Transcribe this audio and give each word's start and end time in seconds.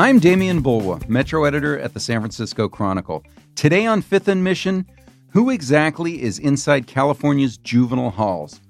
I'm 0.00 0.20
Demian 0.20 0.60
Bulwa, 0.62 1.08
Metro 1.08 1.42
Editor 1.42 1.76
at 1.76 1.92
the 1.92 1.98
San 1.98 2.20
Francisco 2.20 2.68
Chronicle. 2.68 3.24
Today 3.56 3.84
on 3.84 4.00
Fifth 4.00 4.28
and 4.28 4.44
Mission, 4.44 4.86
who 5.30 5.50
exactly 5.50 6.22
is 6.22 6.38
inside 6.38 6.86
California's 6.86 7.58
juvenile 7.58 8.10
halls? 8.10 8.60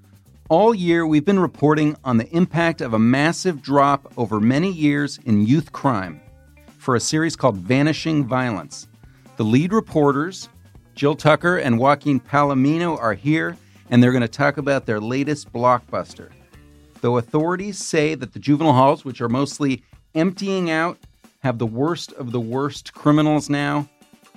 All 0.48 0.74
year, 0.74 1.06
we've 1.06 1.26
been 1.26 1.38
reporting 1.38 1.94
on 2.02 2.16
the 2.16 2.34
impact 2.34 2.80
of 2.80 2.94
a 2.94 2.98
massive 2.98 3.60
drop 3.60 4.10
over 4.16 4.40
many 4.40 4.72
years 4.72 5.20
in 5.26 5.46
youth 5.46 5.70
crime 5.70 6.18
for 6.78 6.96
a 6.96 7.00
series 7.00 7.36
called 7.36 7.58
Vanishing 7.58 8.24
Violence. 8.24 8.88
The 9.36 9.44
lead 9.44 9.74
reporters, 9.74 10.48
Jill 10.94 11.14
Tucker 11.14 11.58
and 11.58 11.78
Joaquin 11.78 12.20
Palomino, 12.20 12.98
are 12.98 13.12
here, 13.12 13.54
and 13.90 14.02
they're 14.02 14.12
going 14.12 14.22
to 14.22 14.28
talk 14.28 14.56
about 14.56 14.86
their 14.86 14.98
latest 14.98 15.52
blockbuster. 15.52 16.30
Though 17.02 17.18
authorities 17.18 17.76
say 17.76 18.14
that 18.14 18.32
the 18.32 18.38
juvenile 18.38 18.72
halls, 18.72 19.04
which 19.04 19.20
are 19.20 19.28
mostly 19.28 19.82
emptying 20.14 20.70
out, 20.70 20.96
have 21.40 21.58
the 21.58 21.66
worst 21.66 22.12
of 22.12 22.32
the 22.32 22.40
worst 22.40 22.94
criminals 22.94 23.48
now, 23.48 23.88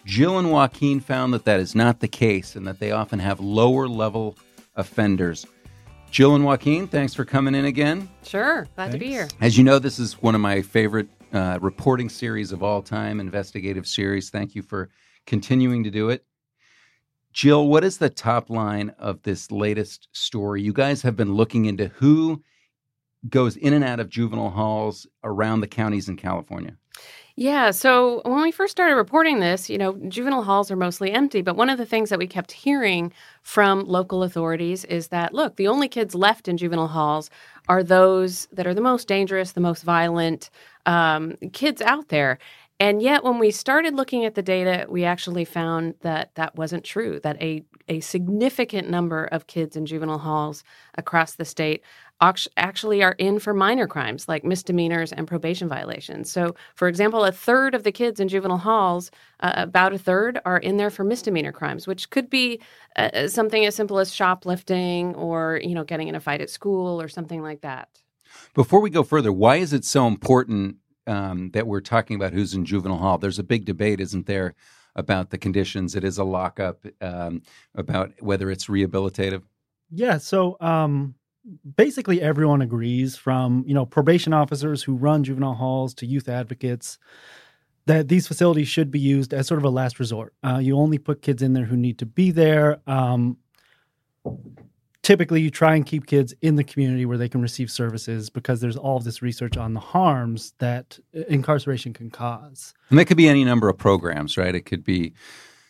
Jill 0.06 0.40
and 0.40 0.52
Joaquin 0.52 1.00
found 1.00 1.34
that 1.34 1.46
that 1.46 1.60
is 1.60 1.76
not 1.76 2.00
the 2.00 2.08
case 2.08 2.56
and 2.56 2.68
that 2.68 2.80
they 2.80 2.92
often 2.92 3.20
have 3.20 3.40
lower 3.40 3.88
level 3.88 4.38
offenders. 4.76 5.46
Jill 6.10 6.36
and 6.36 6.44
Joaquin, 6.44 6.88
thanks 6.88 7.14
for 7.14 7.24
coming 7.24 7.56
in 7.56 7.66
again. 7.66 8.10
Sure, 8.24 8.68
glad 8.76 8.92
to 8.92 8.98
be 8.98 9.08
here. 9.08 9.28
As 9.40 9.58
you 9.58 9.64
know, 9.64 9.80
this 9.80 10.00
is 10.00 10.22
one 10.22 10.36
of 10.36 10.42
my 10.42 10.62
favorite 10.62 11.08
uh, 11.32 11.58
reporting 11.62 12.10
series 12.10 12.52
of 12.52 12.64
all 12.64 12.82
time, 12.82 13.20
investigative 13.20 13.88
series. 13.88 14.30
Thank 14.30 14.54
you 14.54 14.62
for 14.62 14.90
continuing 15.26 15.84
to 15.84 15.92
do 15.92 16.10
it. 16.10 16.26
Jill, 17.32 17.70
what 17.70 17.86
is 17.86 17.98
the 17.98 18.10
top 18.10 18.50
line 18.50 18.94
of 19.00 19.22
this 19.24 19.52
latest 19.52 20.10
story? 20.12 20.62
You 20.62 20.74
guys 20.74 21.02
have 21.04 21.16
been 21.16 21.34
looking 21.34 21.66
into 21.66 21.88
who 21.88 22.44
goes 23.30 23.56
in 23.56 23.74
and 23.74 23.84
out 23.84 24.02
of 24.02 24.10
juvenile 24.10 24.50
halls 24.50 25.08
around 25.24 25.62
the 25.62 25.68
counties 25.68 26.10
in 26.10 26.18
California. 26.18 26.76
Yeah, 27.36 27.72
so 27.72 28.22
when 28.26 28.42
we 28.42 28.52
first 28.52 28.72
started 28.72 28.96
reporting 28.96 29.40
this, 29.40 29.70
you 29.70 29.78
know, 29.78 29.94
juvenile 30.10 30.44
halls 30.44 30.70
are 30.70 30.76
mostly 30.76 31.12
empty. 31.12 31.42
But 31.42 31.56
one 31.56 31.70
of 31.70 31.78
the 31.78 31.86
things 31.86 32.10
that 32.10 32.20
we 32.20 32.28
kept 32.28 32.52
hearing 32.52 33.14
from 33.42 33.86
local 33.86 34.24
authorities 34.24 34.84
is 34.86 35.08
that, 35.10 35.34
look, 35.34 35.56
the 35.56 35.68
only 35.68 35.88
kids 35.88 36.14
left 36.14 36.48
in 36.48 36.58
juvenile 36.58 36.88
halls 36.88 37.30
are 37.70 37.84
those 37.84 38.48
that 38.52 38.68
are 38.68 38.74
the 38.74 38.82
most 38.82 39.08
dangerous, 39.08 39.54
the 39.54 39.62
most 39.62 39.84
violent 39.84 40.50
um, 40.86 41.36
kids 41.54 41.82
out 41.82 42.10
there. 42.10 42.38
And 42.80 43.02
yet, 43.02 43.24
when 43.24 43.38
we 43.38 43.52
started 43.52 43.94
looking 43.94 44.26
at 44.26 44.34
the 44.34 44.42
data, 44.42 44.88
we 44.90 45.04
actually 45.06 45.46
found 45.46 45.94
that 46.02 46.34
that 46.36 46.56
wasn't 46.56 46.84
true, 46.84 47.20
that 47.22 47.40
a, 47.40 47.64
a 47.88 48.00
significant 48.00 48.90
number 48.90 49.26
of 49.26 49.46
kids 49.46 49.76
in 49.76 49.86
juvenile 49.86 50.18
halls 50.18 50.64
across 50.98 51.36
the 51.36 51.46
state 51.46 51.84
actually 52.22 53.02
are 53.02 53.16
in 53.18 53.40
for 53.40 53.54
minor 53.54 53.88
crimes 53.88 54.28
like 54.28 54.44
misdemeanors 54.44 55.12
and 55.12 55.28
probation 55.28 55.68
violations. 55.68 56.32
So, 56.32 56.56
for 56.76 56.88
example, 56.88 57.26
a 57.26 57.32
third 57.32 57.74
of 57.74 57.84
the 57.84 57.92
kids 57.92 58.20
in 58.20 58.28
juvenile 58.28 58.60
halls, 58.60 59.10
uh, 59.40 59.54
about 59.56 59.94
a 59.94 59.98
third, 59.98 60.40
are 60.46 60.60
in 60.60 60.78
there 60.78 60.92
for 60.92 61.04
misdemeanor 61.04 61.52
crimes, 61.52 61.88
which 61.88 62.10
could 62.12 62.30
be 62.30 62.62
uh, 62.96 63.28
something 63.28 63.66
as 63.66 63.76
simple 63.76 63.98
as 63.98 64.14
shoplifting 64.14 65.16
or, 65.16 65.60
you 65.64 65.74
know, 65.74 65.84
getting 65.84 66.08
in 66.08 66.16
a 66.16 66.20
fight 66.20 66.42
at 66.42 66.50
school 66.50 67.02
or 67.02 67.08
something 67.08 67.42
like 67.42 67.62
that. 67.62 67.90
Before 68.54 68.80
we 68.80 68.90
go 68.90 69.04
further, 69.04 69.32
why 69.32 69.58
is 69.58 69.74
it 69.74 69.84
so 69.84 70.08
important 70.08 70.78
um, 71.08 71.50
that 71.52 71.66
we're 71.66 71.82
talking 71.82 72.16
about 72.16 72.34
who's 72.34 72.54
in 72.54 72.66
juvenile 72.66 73.00
hall? 73.00 73.18
There's 73.18 73.40
a 73.40 73.44
big 73.44 73.66
debate, 73.66 74.00
isn't 74.00 74.28
there, 74.28 74.54
about 74.96 75.32
the 75.32 75.38
conditions. 75.38 75.96
It 75.96 76.04
is 76.04 76.18
a 76.18 76.24
lockup, 76.24 76.86
um, 77.02 77.42
about 77.74 78.12
whether 78.22 78.52
it's 78.52 78.68
rehabilitative. 78.68 79.42
Yeah. 79.90 80.18
So, 80.20 80.56
um, 80.62 81.16
basically 81.76 82.22
everyone 82.22 82.62
agrees 82.62 83.16
from 83.16 83.64
you 83.68 83.74
know 83.74 83.86
probation 83.86 84.34
officers 84.34 84.84
who 84.84 84.96
run 84.96 85.24
juvenile 85.24 85.54
halls 85.54 85.94
to 85.96 86.06
youth 86.06 86.30
advocates 86.30 86.98
that 87.88 88.08
these 88.08 88.28
facilities 88.28 88.68
should 88.68 88.92
be 88.92 89.00
used 89.00 89.34
as 89.34 89.48
sort 89.48 89.58
of 89.58 89.66
a 89.66 89.70
last 89.70 90.00
resort. 90.00 90.34
Uh, 90.44 90.60
you 90.60 90.78
only 90.78 91.00
put 91.00 91.22
kids 91.24 91.42
in 91.42 91.54
there 91.54 91.66
who 91.66 91.76
need 91.76 91.98
to 91.98 92.06
be 92.06 92.30
there. 92.30 92.80
Um, 92.86 93.38
typically 95.02 95.42
you 95.42 95.50
try 95.50 95.76
and 95.76 95.86
keep 95.86 96.06
kids 96.06 96.34
in 96.42 96.56
the 96.56 96.64
community 96.64 97.06
where 97.06 97.18
they 97.18 97.28
can 97.28 97.42
receive 97.42 97.72
services 97.72 98.30
because 98.30 98.62
there's 98.62 98.78
all 98.78 98.98
of 98.98 99.04
this 99.04 99.22
research 99.22 99.58
on 99.58 99.74
the 99.74 99.80
harms 99.80 100.54
that 100.60 101.00
incarceration 101.28 101.94
can 101.94 102.10
cause. 102.10 102.74
And 102.90 103.00
that 103.00 103.06
could 103.06 103.18
be 103.18 103.28
any 103.28 103.44
number 103.44 103.68
of 103.68 103.78
programs 103.78 104.38
right? 104.38 104.54
It 104.54 104.62
could 104.62 104.84
be 104.84 105.14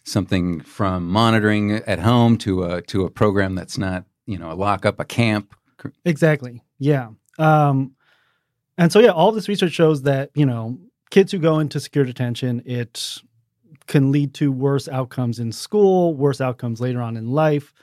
something 0.04 0.62
from 0.62 1.08
monitoring 1.08 1.72
at 1.72 2.00
home 2.00 2.38
to 2.40 2.64
a 2.64 2.82
to 2.82 3.06
a 3.06 3.10
program 3.10 3.56
that's 3.56 3.78
not 3.78 4.06
you 4.26 4.38
know 4.38 4.52
a 4.52 4.54
lockup 4.54 5.00
a 5.00 5.06
camp 5.06 5.56
Exactly. 6.06 6.62
Yeah. 6.80 7.10
Um, 7.40 7.96
and 8.78 8.92
so 8.92 9.00
yeah, 9.00 9.10
all 9.10 9.32
this 9.32 9.48
research 9.48 9.74
shows 9.74 10.04
that 10.04 10.32
you 10.36 10.46
know 10.46 10.80
kids 11.10 11.32
who 11.32 11.40
go 11.40 11.60
into 11.60 11.80
secure 11.80 12.06
detention, 12.06 12.62
it 12.66 13.20
can 13.88 14.12
lead 14.12 14.34
to 14.36 14.52
worse 14.52 14.88
outcomes 14.88 15.40
in 15.40 15.52
school, 15.52 16.16
worse 16.16 16.42
outcomes 16.42 16.80
later 16.82 17.02
on 17.02 17.18
in 17.18 17.28
life. 17.28 17.74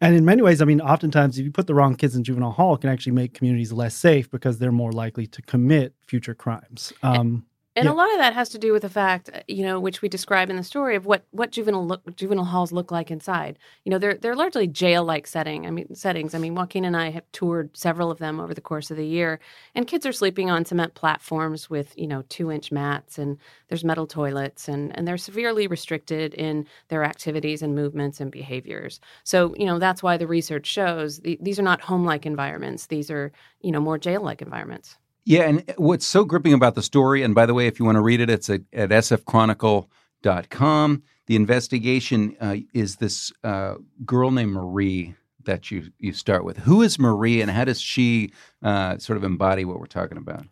And 0.00 0.14
in 0.14 0.24
many 0.24 0.42
ways, 0.42 0.60
I 0.60 0.66
mean, 0.66 0.80
oftentimes 0.80 1.38
if 1.38 1.44
you 1.44 1.50
put 1.50 1.66
the 1.66 1.74
wrong 1.74 1.94
kids 1.94 2.16
in 2.16 2.24
juvenile 2.24 2.50
hall, 2.50 2.74
it 2.74 2.82
can 2.82 2.90
actually 2.90 3.12
make 3.12 3.34
communities 3.34 3.72
less 3.72 3.94
safe 3.94 4.30
because 4.30 4.58
they're 4.58 4.72
more 4.72 4.92
likely 4.92 5.26
to 5.28 5.42
commit 5.42 5.94
future 6.06 6.34
crimes. 6.34 6.92
Um, 7.02 7.46
and 7.76 7.84
yeah. 7.84 7.92
a 7.92 7.94
lot 7.94 8.10
of 8.10 8.18
that 8.18 8.32
has 8.32 8.48
to 8.48 8.58
do 8.58 8.72
with 8.72 8.82
the 8.82 8.88
fact, 8.88 9.28
uh, 9.32 9.40
you 9.46 9.62
know, 9.62 9.78
which 9.78 10.00
we 10.00 10.08
describe 10.08 10.48
in 10.48 10.56
the 10.56 10.64
story 10.64 10.96
of 10.96 11.04
what 11.04 11.26
what 11.30 11.52
juvenile 11.52 11.86
look, 11.86 12.16
juvenile 12.16 12.46
halls 12.46 12.72
look 12.72 12.90
like 12.90 13.10
inside. 13.10 13.58
You 13.84 13.90
know, 13.90 13.98
they're 13.98 14.14
they're 14.14 14.34
largely 14.34 14.66
jail-like 14.66 15.26
setting. 15.26 15.66
I 15.66 15.70
mean, 15.70 15.94
settings. 15.94 16.34
I 16.34 16.38
mean, 16.38 16.54
Joaquin 16.54 16.86
and 16.86 16.96
I 16.96 17.10
have 17.10 17.30
toured 17.32 17.76
several 17.76 18.10
of 18.10 18.18
them 18.18 18.40
over 18.40 18.54
the 18.54 18.62
course 18.62 18.90
of 18.90 18.96
the 18.96 19.06
year, 19.06 19.38
and 19.74 19.86
kids 19.86 20.06
are 20.06 20.12
sleeping 20.12 20.50
on 20.50 20.64
cement 20.64 20.94
platforms 20.94 21.68
with 21.68 21.92
you 21.98 22.06
know 22.06 22.24
two-inch 22.30 22.72
mats, 22.72 23.18
and 23.18 23.36
there's 23.68 23.84
metal 23.84 24.06
toilets, 24.06 24.68
and 24.68 24.96
and 24.96 25.06
they're 25.06 25.18
severely 25.18 25.66
restricted 25.66 26.32
in 26.34 26.66
their 26.88 27.04
activities 27.04 27.60
and 27.60 27.74
movements 27.74 28.20
and 28.20 28.32
behaviors. 28.32 29.00
So 29.24 29.54
you 29.58 29.66
know 29.66 29.78
that's 29.78 30.02
why 30.02 30.16
the 30.16 30.26
research 30.26 30.66
shows 30.66 31.20
the, 31.20 31.38
these 31.42 31.58
are 31.58 31.62
not 31.62 31.82
home-like 31.82 32.24
environments. 32.24 32.86
These 32.86 33.10
are 33.10 33.32
you 33.60 33.70
know 33.70 33.80
more 33.80 33.98
jail-like 33.98 34.40
environments. 34.40 34.96
Yeah, 35.28 35.48
and 35.48 35.74
what's 35.76 36.06
so 36.06 36.24
gripping 36.24 36.52
about 36.52 36.76
the 36.76 36.84
story, 36.84 37.24
and 37.24 37.34
by 37.34 37.46
the 37.46 37.54
way, 37.54 37.66
if 37.66 37.80
you 37.80 37.84
want 37.84 37.96
to 37.96 38.00
read 38.00 38.20
it, 38.20 38.30
it's 38.30 38.48
at, 38.48 38.60
at 38.72 38.90
sfchronicle.com. 38.90 41.02
The 41.26 41.34
investigation 41.34 42.36
uh, 42.40 42.58
is 42.72 42.94
this 42.96 43.32
uh, 43.42 43.74
girl 44.04 44.30
named 44.30 44.52
Marie 44.52 45.16
that 45.44 45.72
you, 45.72 45.90
you 45.98 46.12
start 46.12 46.44
with. 46.44 46.58
Who 46.58 46.80
is 46.80 47.00
Marie, 47.00 47.42
and 47.42 47.50
how 47.50 47.64
does 47.64 47.80
she 47.80 48.30
uh, 48.62 48.98
sort 48.98 49.16
of 49.16 49.24
embody 49.24 49.64
what 49.64 49.80
we're 49.80 49.86
talking 49.86 50.16
about? 50.16 50.46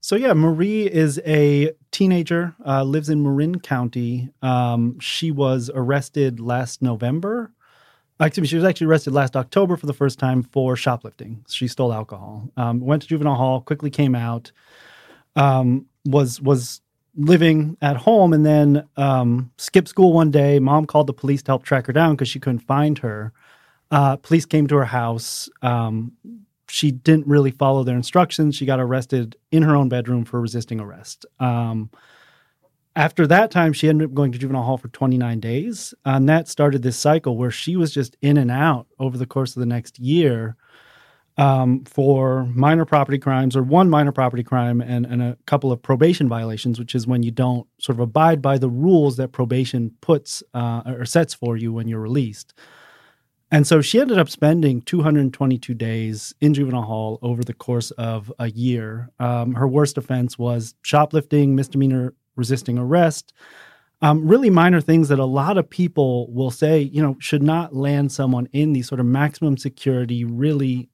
So 0.00 0.14
yeah, 0.14 0.34
Marie 0.34 0.86
is 0.86 1.20
a 1.26 1.72
teenager, 1.90 2.54
uh, 2.64 2.84
lives 2.84 3.08
in 3.08 3.24
Marin 3.24 3.58
County. 3.58 4.30
Um, 4.40 5.00
she 5.00 5.32
was 5.32 5.68
arrested 5.74 6.38
last 6.38 6.80
November 6.80 7.50
Excuse 8.20 8.42
me, 8.42 8.48
she 8.48 8.56
was 8.56 8.64
actually 8.64 8.86
arrested 8.86 9.12
last 9.12 9.36
October 9.36 9.76
for 9.76 9.86
the 9.86 9.92
first 9.92 10.18
time 10.18 10.42
for 10.44 10.76
shoplifting. 10.76 11.44
She 11.48 11.66
stole 11.66 11.92
alcohol. 11.92 12.48
Um, 12.56 12.80
went 12.80 13.02
to 13.02 13.08
juvenile 13.08 13.34
hall, 13.34 13.60
quickly 13.60 13.90
came 13.90 14.14
out. 14.14 14.52
Um, 15.34 15.86
was 16.04 16.40
was 16.40 16.80
living 17.16 17.76
at 17.82 17.96
home, 17.96 18.32
and 18.32 18.46
then 18.46 18.88
um, 18.96 19.50
skipped 19.58 19.88
school 19.88 20.12
one 20.12 20.30
day. 20.30 20.58
Mom 20.58 20.86
called 20.86 21.06
the 21.06 21.12
police 21.12 21.42
to 21.42 21.50
help 21.50 21.64
track 21.64 21.86
her 21.86 21.92
down 21.92 22.14
because 22.14 22.28
she 22.28 22.38
couldn't 22.40 22.60
find 22.60 22.98
her. 22.98 23.32
Uh, 23.90 24.16
police 24.16 24.46
came 24.46 24.66
to 24.68 24.76
her 24.76 24.84
house. 24.84 25.48
Um, 25.60 26.12
she 26.68 26.90
didn't 26.90 27.26
really 27.26 27.50
follow 27.50 27.84
their 27.84 27.96
instructions. 27.96 28.54
She 28.56 28.64
got 28.64 28.80
arrested 28.80 29.36
in 29.50 29.62
her 29.62 29.76
own 29.76 29.88
bedroom 29.88 30.24
for 30.24 30.40
resisting 30.40 30.80
arrest. 30.80 31.26
After 32.94 33.26
that 33.26 33.50
time, 33.50 33.72
she 33.72 33.88
ended 33.88 34.08
up 34.08 34.14
going 34.14 34.32
to 34.32 34.38
juvenile 34.38 34.64
hall 34.64 34.76
for 34.76 34.88
29 34.88 35.40
days. 35.40 35.94
And 36.04 36.28
that 36.28 36.48
started 36.48 36.82
this 36.82 36.96
cycle 36.96 37.36
where 37.38 37.50
she 37.50 37.76
was 37.76 37.92
just 37.92 38.16
in 38.20 38.36
and 38.36 38.50
out 38.50 38.86
over 38.98 39.16
the 39.16 39.26
course 39.26 39.56
of 39.56 39.60
the 39.60 39.66
next 39.66 39.98
year 39.98 40.56
um, 41.38 41.84
for 41.84 42.44
minor 42.44 42.84
property 42.84 43.18
crimes 43.18 43.56
or 43.56 43.62
one 43.62 43.88
minor 43.88 44.12
property 44.12 44.42
crime 44.42 44.82
and, 44.82 45.06
and 45.06 45.22
a 45.22 45.38
couple 45.46 45.72
of 45.72 45.80
probation 45.80 46.28
violations, 46.28 46.78
which 46.78 46.94
is 46.94 47.06
when 47.06 47.22
you 47.22 47.30
don't 47.30 47.66
sort 47.78 47.96
of 47.96 48.00
abide 48.00 48.42
by 48.42 48.58
the 48.58 48.68
rules 48.68 49.16
that 49.16 49.32
probation 49.32 49.92
puts 50.02 50.42
uh, 50.52 50.82
or 50.84 51.06
sets 51.06 51.32
for 51.32 51.56
you 51.56 51.72
when 51.72 51.88
you're 51.88 52.00
released. 52.00 52.52
And 53.50 53.66
so 53.66 53.82
she 53.82 54.00
ended 54.00 54.18
up 54.18 54.30
spending 54.30 54.80
222 54.80 55.74
days 55.74 56.34
in 56.40 56.54
juvenile 56.54 56.82
hall 56.82 57.18
over 57.20 57.44
the 57.44 57.52
course 57.52 57.90
of 57.92 58.32
a 58.38 58.50
year. 58.50 59.10
Um, 59.18 59.54
her 59.54 59.68
worst 59.68 59.98
offense 59.98 60.38
was 60.38 60.74
shoplifting, 60.82 61.54
misdemeanor 61.54 62.14
resisting 62.36 62.78
arrest, 62.78 63.32
um, 64.02 64.26
really 64.26 64.50
minor 64.50 64.80
things 64.80 65.08
that 65.08 65.20
a 65.20 65.24
lot 65.24 65.56
of 65.56 65.70
people 65.70 66.30
will 66.32 66.50
say, 66.50 66.80
you 66.80 67.00
know, 67.00 67.16
should 67.20 67.42
not 67.42 67.74
land 67.74 68.10
someone 68.10 68.48
in 68.52 68.72
these 68.72 68.88
sort 68.88 69.00
of 69.00 69.06
maximum 69.06 69.56
security, 69.56 70.24
really 70.24 70.88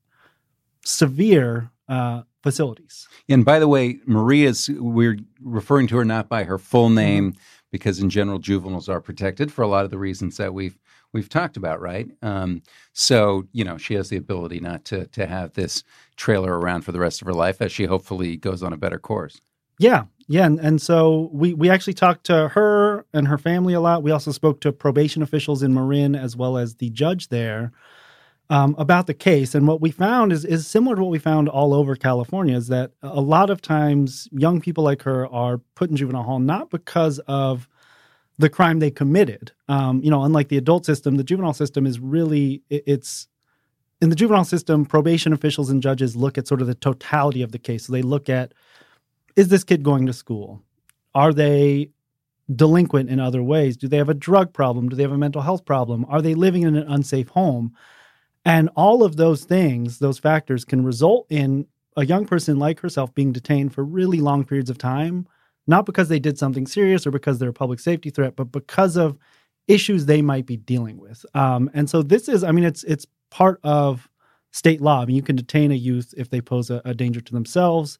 severe 0.85 1.71
uh, 1.89 2.23
facilities. 2.43 3.09
And 3.29 3.45
by 3.45 3.59
the 3.59 3.69
way, 3.69 3.99
Maria's, 4.07 4.69
we're 4.69 5.19
referring 5.43 5.87
to 5.89 5.97
her 5.97 6.05
not 6.05 6.29
by 6.29 6.45
her 6.45 6.59
full 6.59 6.91
name 6.91 7.33
mm-hmm. 7.33 7.41
because 7.71 7.99
in 7.99 8.11
general, 8.11 8.39
juveniles 8.39 8.89
are 8.89 9.01
protected 9.01 9.51
for 9.51 9.63
a 9.63 9.69
lot 9.69 9.85
of 9.85 9.91
the 9.91 9.99
reasons 9.99 10.37
that 10.37 10.53
we've 10.53 10.79
we've 11.15 11.31
talked 11.31 11.57
about, 11.57 11.81
right? 11.81 12.11
Um, 12.21 12.63
so 12.93 13.47
you 13.53 13.65
know, 13.65 13.79
she 13.79 13.95
has 13.95 14.11
the 14.11 14.17
ability 14.19 14.61
not 14.61 14.85
to 14.87 15.07
to 15.09 15.27
have 15.27 15.55
this 15.55 15.83
trailer 16.17 16.59
around 16.59 16.83
for 16.83 16.93
the 16.93 17.01
rest 17.01 17.23
of 17.23 17.27
her 17.27 17.35
life 17.35 17.63
as 17.63 17.73
she 17.73 17.85
hopefully 17.85 18.37
goes 18.37 18.63
on 18.63 18.73
a 18.73 18.79
better 18.79 18.99
course. 18.99 19.41
Yeah, 19.79 20.05
yeah, 20.29 20.45
and, 20.45 20.61
and 20.61 20.81
so 20.81 21.31
we 21.33 21.55
we 21.55 21.71
actually 21.71 21.95
talked 21.95 22.25
to 22.25 22.49
her 22.49 23.07
and 23.15 23.27
her 23.29 23.39
family 23.39 23.73
a 23.73 23.81
lot. 23.81 24.03
We 24.03 24.11
also 24.11 24.31
spoke 24.31 24.61
to 24.61 24.73
probation 24.73 25.23
officials 25.23 25.63
in 25.63 25.73
Marin 25.73 26.15
as 26.15 26.37
well 26.37 26.59
as 26.59 26.77
the 26.77 26.91
judge 26.91 27.29
there 27.29 27.73
um, 28.51 28.75
about 28.79 29.07
the 29.07 29.15
case. 29.15 29.55
And 29.55 29.67
what 29.67 29.81
we 29.81 29.91
found 29.91 30.33
is 30.33 30.45
is 30.45 30.67
similar 30.67 30.97
to 30.97 31.03
what 31.03 31.11
we 31.11 31.19
found 31.19 31.49
all 31.49 31.73
over 31.73 31.97
California. 31.97 32.57
Is 32.57 32.69
that 32.69 32.93
a 33.03 33.23
lot 33.23 33.49
of 33.49 33.63
times 33.63 34.29
young 34.31 34.61
people 34.61 34.85
like 34.85 35.03
her 35.03 35.27
are 35.29 35.59
put 35.75 35.89
in 35.89 35.97
juvenile 35.97 36.25
hall 36.25 36.39
not 36.39 36.69
because 36.69 37.19
of 37.21 37.67
the 38.39 38.51
crime 38.51 38.81
they 38.81 38.91
committed. 38.91 39.53
Um, 39.67 40.03
you 40.03 40.11
know, 40.11 40.23
unlike 40.23 40.49
the 40.49 40.59
adult 40.59 40.85
system, 40.85 41.17
the 41.17 41.25
juvenile 41.25 41.55
system 41.55 41.87
is 41.87 41.99
really 42.01 42.63
it's 42.69 43.29
in 44.03 44.11
the 44.11 44.17
juvenile 44.17 44.45
system. 44.45 44.85
Probation 44.85 45.33
officials 45.33 45.71
and 45.71 45.83
judges 45.83 46.17
look 46.17 46.37
at 46.37 46.47
sort 46.47 46.61
of 46.61 46.67
the 46.67 46.75
totality 46.75 47.41
of 47.41 47.53
the 47.53 47.59
case. 47.59 47.87
So 47.87 47.95
they 47.95 48.03
look 48.03 48.29
at 48.29 48.53
is 49.39 49.49
this 49.49 49.65
kid 49.65 49.83
going 49.83 50.07
to 50.07 50.13
school? 50.13 50.63
Are 51.15 51.33
they 51.33 51.91
delinquent 52.55 53.11
in 53.11 53.21
other 53.21 53.43
ways? 53.43 53.77
Do 53.77 53.89
they 53.89 53.97
have 53.99 54.09
a 54.09 54.15
drug 54.15 54.53
problem? 54.53 54.89
Do 54.89 54.97
they 54.97 55.03
have 55.03 55.13
a 55.13 55.19
mental 55.19 55.43
health 55.43 55.65
problem? 55.65 56.05
Are 56.09 56.23
they 56.23 56.35
living 56.35 56.63
in 56.63 56.77
an 56.77 56.91
unsafe 56.91 57.29
home? 57.29 57.75
And 58.45 58.69
all 58.77 59.03
of 59.03 59.17
those 59.17 59.45
things, 59.45 59.99
those 59.99 60.19
factors 60.19 60.65
can 60.65 60.85
result 60.85 61.27
in 61.31 61.67
a 61.97 62.05
young 62.05 62.27
person 62.27 62.59
like 62.59 62.81
herself 62.81 63.15
being 63.15 63.33
detained 63.33 63.75
for 63.75 63.85
really 63.85 64.21
long 64.21 64.45
periods 64.45 64.71
of 64.71 64.79
time 64.79 65.27
not 65.69 65.85
because 65.85 66.09
they 66.09 66.19
did 66.19 66.39
something 66.39 66.67
serious 66.67 67.07
or 67.07 67.11
because 67.11 67.39
they're 67.39 67.51
a 67.51 67.53
public 67.53 67.79
safety 67.79 68.11
threat, 68.11 68.35
but 68.35 68.51
because 68.51 68.97
of 68.97 69.19
issues 69.69 70.07
they 70.07 70.23
might 70.23 70.47
be 70.47 70.57
dealing 70.57 70.97
with. 70.97 71.25
Um, 71.35 71.71
and 71.75 71.89
so 71.89 72.03
this 72.03 72.27
is, 72.27 72.43
I 72.43 72.53
mean, 72.53 72.65
it's 72.65 72.83
it's 72.85 73.07
part 73.31 73.61
of 73.63 74.09
state 74.51 74.81
law. 74.81 75.03
I 75.03 75.05
mean, 75.05 75.15
you 75.15 75.23
can 75.23 75.37
detain 75.37 75.71
a 75.71 75.75
youth 75.75 76.15
if 76.17 76.31
they 76.31 76.41
pose 76.41 76.71
a, 76.71 76.81
a 76.87 76.95
danger 76.95 77.21
to 77.21 77.33
themselves 77.33 77.99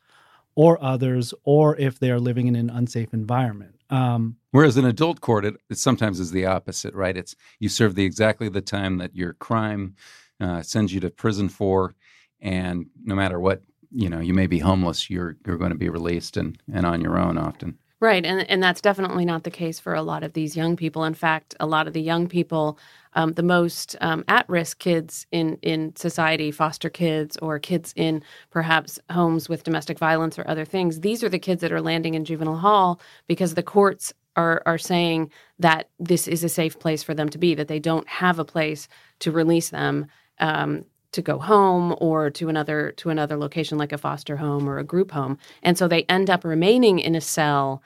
or 0.59 0.77
others, 0.83 1.33
or 1.45 1.77
if 1.77 2.01
they 2.01 2.11
are 2.11 2.19
living 2.19 2.49
in 2.49 2.57
an 2.57 2.69
unsafe 2.69 3.15
environment. 3.15 3.77
Um, 3.91 4.39
Whereas 4.51 4.77
in 4.77 4.85
adult 4.85 5.21
court, 5.21 5.45
it, 5.45 5.55
it, 5.71 5.79
sometimes 5.79 6.19
is 6.19 6.33
the 6.33 6.47
opposite, 6.47 6.93
right? 6.95 7.17
It's 7.17 7.37
you 7.61 7.69
serve 7.69 7.95
the 7.95 8.05
exactly 8.05 8.49
the 8.49 8.61
time 8.61 8.99
that 8.99 9.15
your 9.15 9.35
crime 9.35 9.95
uh, 10.41 10.63
sends 10.63 10.93
you 10.93 10.99
to 10.99 11.11
prison 11.11 11.49
for, 11.49 11.95
and 12.41 12.87
no 13.05 13.15
matter 13.15 13.39
what 13.39 13.63
you 13.93 14.11
know 14.11 14.19
you 14.19 14.35
may 14.35 14.47
be 14.47 14.59
homeless 14.59 15.09
you're 15.09 15.37
you're 15.47 15.57
going 15.57 15.71
to 15.71 15.79
be 15.79 15.89
released 15.89 16.37
and 16.37 16.61
and 16.71 16.85
on 16.85 17.01
your 17.01 17.19
own 17.19 17.39
often 17.39 17.79
right 18.01 18.25
and 18.25 18.49
and 18.51 18.63
that's 18.63 18.81
definitely 18.81 19.25
not 19.25 19.45
the 19.45 19.51
case 19.51 19.79
for 19.79 19.95
a 19.95 20.03
lot 20.03 20.23
of 20.23 20.33
these 20.33 20.57
young 20.57 20.77
people. 20.77 21.05
In 21.05 21.15
fact 21.15 21.55
a 21.61 21.67
lot 21.67 21.87
of 21.87 21.93
the 21.93 22.03
young 22.03 22.29
people 22.29 22.79
um, 23.15 23.33
the 23.33 23.43
most 23.43 23.97
um, 24.01 24.25
at-risk 24.29 24.79
kids 24.79 25.27
in 25.33 25.59
in 25.63 25.95
society 25.97 26.51
foster 26.51 26.91
kids 26.91 27.37
or 27.39 27.59
kids 27.59 27.93
in 27.97 28.23
perhaps 28.51 28.99
homes 29.11 29.49
with 29.49 29.65
domestic 29.65 29.99
violence 29.99 30.39
or 30.39 30.47
other 30.49 30.65
things 30.65 31.01
these 31.01 31.25
are 31.25 31.29
the 31.29 31.39
kids 31.39 31.61
that 31.61 31.73
are 31.73 31.81
landing 31.83 32.15
in 32.15 32.25
juvenile 32.25 32.57
hall 32.57 33.01
because 33.27 33.55
the 33.55 33.63
courts 33.63 34.13
are 34.37 34.63
are 34.67 34.79
saying 34.79 35.31
that 35.59 35.89
this 35.99 36.29
is 36.29 36.45
a 36.45 36.49
safe 36.49 36.79
place 36.79 37.03
for 37.03 37.15
them 37.15 37.29
to 37.29 37.39
be 37.39 37.55
that 37.55 37.69
they 37.69 37.81
don't 37.81 38.09
have 38.09 38.39
a 38.39 38.45
place 38.45 38.89
to 39.21 39.33
release 39.33 39.71
them 39.71 40.07
um, 40.41 40.85
to 41.13 41.23
go 41.23 41.39
home 41.39 41.95
or 42.01 42.31
to 42.31 42.49
another 42.49 42.93
to 42.93 43.11
another 43.11 43.37
location 43.37 43.79
like 43.79 43.93
a 43.93 43.99
foster 43.99 44.37
home 44.37 44.69
or 44.69 44.79
a 44.79 44.85
group 44.85 45.11
home. 45.11 45.39
And 45.63 45.79
so 45.79 45.89
they 45.89 46.03
end 46.05 46.31
up 46.31 46.45
remaining 46.45 46.99
in 46.99 47.15
a 47.15 47.21
cell 47.21 47.83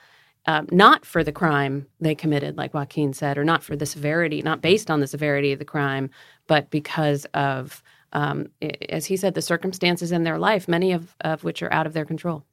uh, 0.46 0.62
not 0.70 1.04
for 1.04 1.22
the 1.22 1.32
crime 1.32 1.86
they 2.00 2.14
committed 2.14 2.56
like 2.56 2.74
joaquin 2.74 3.12
said 3.12 3.38
or 3.38 3.44
not 3.44 3.62
for 3.62 3.76
the 3.76 3.86
severity 3.86 4.42
not 4.42 4.60
based 4.60 4.90
on 4.90 5.00
the 5.00 5.06
severity 5.06 5.52
of 5.52 5.58
the 5.58 5.64
crime 5.64 6.10
but 6.48 6.68
because 6.70 7.24
of 7.34 7.82
um, 8.12 8.48
as 8.88 9.06
he 9.06 9.16
said 9.16 9.34
the 9.34 9.42
circumstances 9.42 10.10
in 10.10 10.24
their 10.24 10.38
life 10.38 10.66
many 10.66 10.92
of, 10.92 11.14
of 11.20 11.44
which 11.44 11.62
are 11.62 11.72
out 11.72 11.86
of 11.86 11.92
their 11.92 12.04
control. 12.04 12.44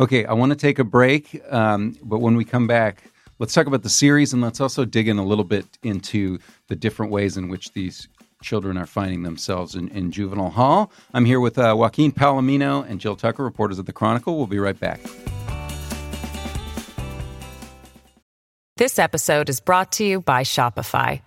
Okay 0.00 0.24
i 0.24 0.32
want 0.32 0.52
to 0.52 0.56
take 0.56 0.78
a 0.78 0.84
break 0.84 1.42
um, 1.52 1.96
but 2.02 2.20
when 2.20 2.34
we 2.36 2.46
come 2.46 2.66
back 2.66 3.04
let's 3.38 3.52
talk 3.52 3.66
about 3.66 3.82
the 3.82 3.90
series 3.90 4.32
and 4.32 4.40
let's 4.40 4.60
also 4.60 4.84
dig 4.84 5.08
in 5.08 5.18
a 5.18 5.24
little 5.24 5.44
bit 5.44 5.66
into 5.82 6.38
the 6.68 6.76
different 6.76 7.12
ways 7.12 7.36
in 7.36 7.48
which 7.48 7.72
these 7.72 8.08
children 8.44 8.76
are 8.76 8.86
finding 8.86 9.22
themselves 9.22 9.74
in, 9.74 9.88
in 9.88 10.12
juvenile 10.12 10.50
hall. 10.50 10.92
I'm 11.12 11.24
here 11.24 11.40
with 11.40 11.58
uh, 11.58 11.74
Joaquin 11.76 12.12
Palomino 12.12 12.88
and 12.88 13.00
Jill 13.00 13.16
Tucker, 13.16 13.42
reporters 13.42 13.78
at 13.78 13.86
the 13.86 13.92
Chronicle. 13.92 14.36
We'll 14.36 14.46
be 14.46 14.58
right 14.58 14.78
back. 14.78 15.00
This 18.76 18.98
episode 18.98 19.48
is 19.48 19.60
brought 19.60 19.92
to 19.92 20.04
you 20.04 20.20
by 20.20 20.42
Shopify. 20.42 21.20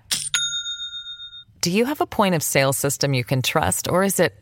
Do 1.62 1.72
you 1.72 1.86
have 1.86 2.02
a 2.02 2.06
point 2.06 2.36
of 2.36 2.44
sale 2.44 2.74
system 2.74 3.14
you 3.14 3.24
can 3.24 3.42
trust, 3.42 3.90
or 3.90 4.04
is 4.04 4.20
it 4.20 4.36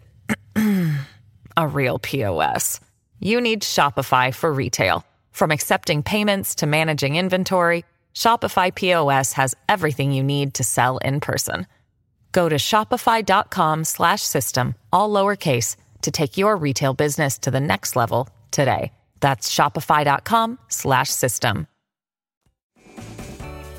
a 1.58 1.68
real 1.68 1.98
POS? 2.00 2.80
You 3.20 3.40
need 3.40 3.62
Shopify 3.62 4.34
for 4.34 4.52
retail. 4.52 5.06
From 5.32 5.52
accepting 5.52 6.04
payments 6.04 6.56
to 6.56 6.66
managing 6.66 7.16
inventory, 7.16 7.86
Shopify 8.16 8.74
POS 8.74 9.34
has 9.34 9.56
everything 9.70 10.12
you 10.12 10.24
need 10.24 10.54
to 10.56 10.64
sell 10.64 10.98
in 11.00 11.20
person. 11.20 11.68
Go 12.36 12.50
to 12.50 12.58
shopify.com 12.58 13.86
slash 13.86 14.22
system, 14.22 14.76
all 14.92 15.10
lowercase, 15.10 15.78
to 16.02 16.12
take 16.12 16.38
your 16.38 16.58
retail 16.58 16.94
business 16.94 17.38
to 17.38 17.50
the 17.50 17.62
next 17.62 17.96
level 17.96 18.28
today. 18.52 18.92
That's 19.22 19.50
shopify.com 19.56 20.60
slash 20.68 21.12
system. 21.12 21.68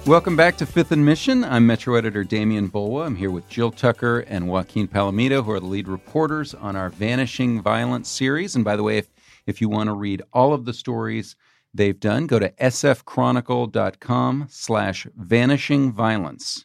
Welcome 0.06 0.36
back 0.36 0.56
to 0.56 0.64
Fifth 0.64 0.90
and 0.90 1.04
Mission. 1.04 1.44
I'm 1.44 1.66
Metro 1.66 1.96
Editor 1.96 2.24
Demian 2.24 2.70
Bulwa. 2.70 3.04
I'm 3.04 3.16
here 3.16 3.30
with 3.30 3.46
Jill 3.50 3.72
Tucker 3.72 4.20
and 4.20 4.48
Joaquin 4.48 4.88
Palomino, 4.88 5.44
who 5.44 5.50
are 5.50 5.60
the 5.60 5.66
lead 5.66 5.86
reporters 5.86 6.54
on 6.54 6.76
our 6.76 6.88
Vanishing 6.88 7.60
Violence 7.60 8.08
series. 8.08 8.56
And 8.56 8.64
by 8.64 8.76
the 8.76 8.82
way, 8.82 8.96
if, 8.96 9.08
if 9.46 9.60
you 9.60 9.68
want 9.68 9.88
to 9.88 9.92
read 9.92 10.22
all 10.32 10.54
of 10.54 10.64
the 10.64 10.72
stories 10.72 11.36
they've 11.74 12.00
done, 12.00 12.26
go 12.26 12.38
to 12.38 12.48
sfchronicle.com 12.52 14.46
slash 14.48 15.06
vanishing 15.14 15.92
violence. 15.92 16.64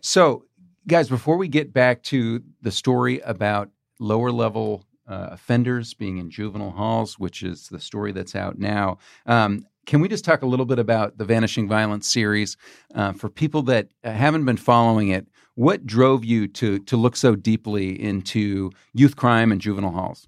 So 0.00 0.44
guys, 0.86 1.08
before 1.08 1.36
we 1.36 1.48
get 1.48 1.72
back 1.72 2.02
to 2.04 2.42
the 2.62 2.70
story 2.70 3.20
about 3.20 3.70
lower 3.98 4.30
level 4.30 4.84
uh, 5.06 5.28
offenders 5.32 5.94
being 5.94 6.18
in 6.18 6.30
juvenile 6.30 6.70
halls, 6.70 7.18
which 7.18 7.42
is 7.42 7.68
the 7.68 7.80
story 7.80 8.12
that's 8.12 8.34
out 8.34 8.58
now, 8.58 8.98
um, 9.26 9.66
can 9.86 10.00
we 10.00 10.08
just 10.08 10.24
talk 10.24 10.42
a 10.42 10.46
little 10.46 10.66
bit 10.66 10.78
about 10.78 11.18
the 11.18 11.24
Vanishing 11.24 11.68
Violence 11.68 12.10
series 12.10 12.56
uh, 12.94 13.12
for 13.12 13.28
people 13.28 13.62
that 13.62 13.88
haven't 14.02 14.44
been 14.44 14.56
following 14.56 15.08
it? 15.08 15.26
What 15.56 15.86
drove 15.86 16.24
you 16.24 16.48
to 16.48 16.78
to 16.80 16.96
look 16.96 17.16
so 17.16 17.36
deeply 17.36 18.00
into 18.00 18.72
youth 18.92 19.16
crime 19.16 19.52
and 19.52 19.60
juvenile 19.60 19.92
halls? 19.92 20.26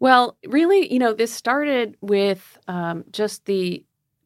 Well, 0.00 0.36
really, 0.46 0.92
you 0.92 0.98
know, 0.98 1.14
this 1.14 1.32
started 1.32 1.96
with 2.00 2.58
um, 2.68 3.04
just 3.10 3.46
the 3.46 3.84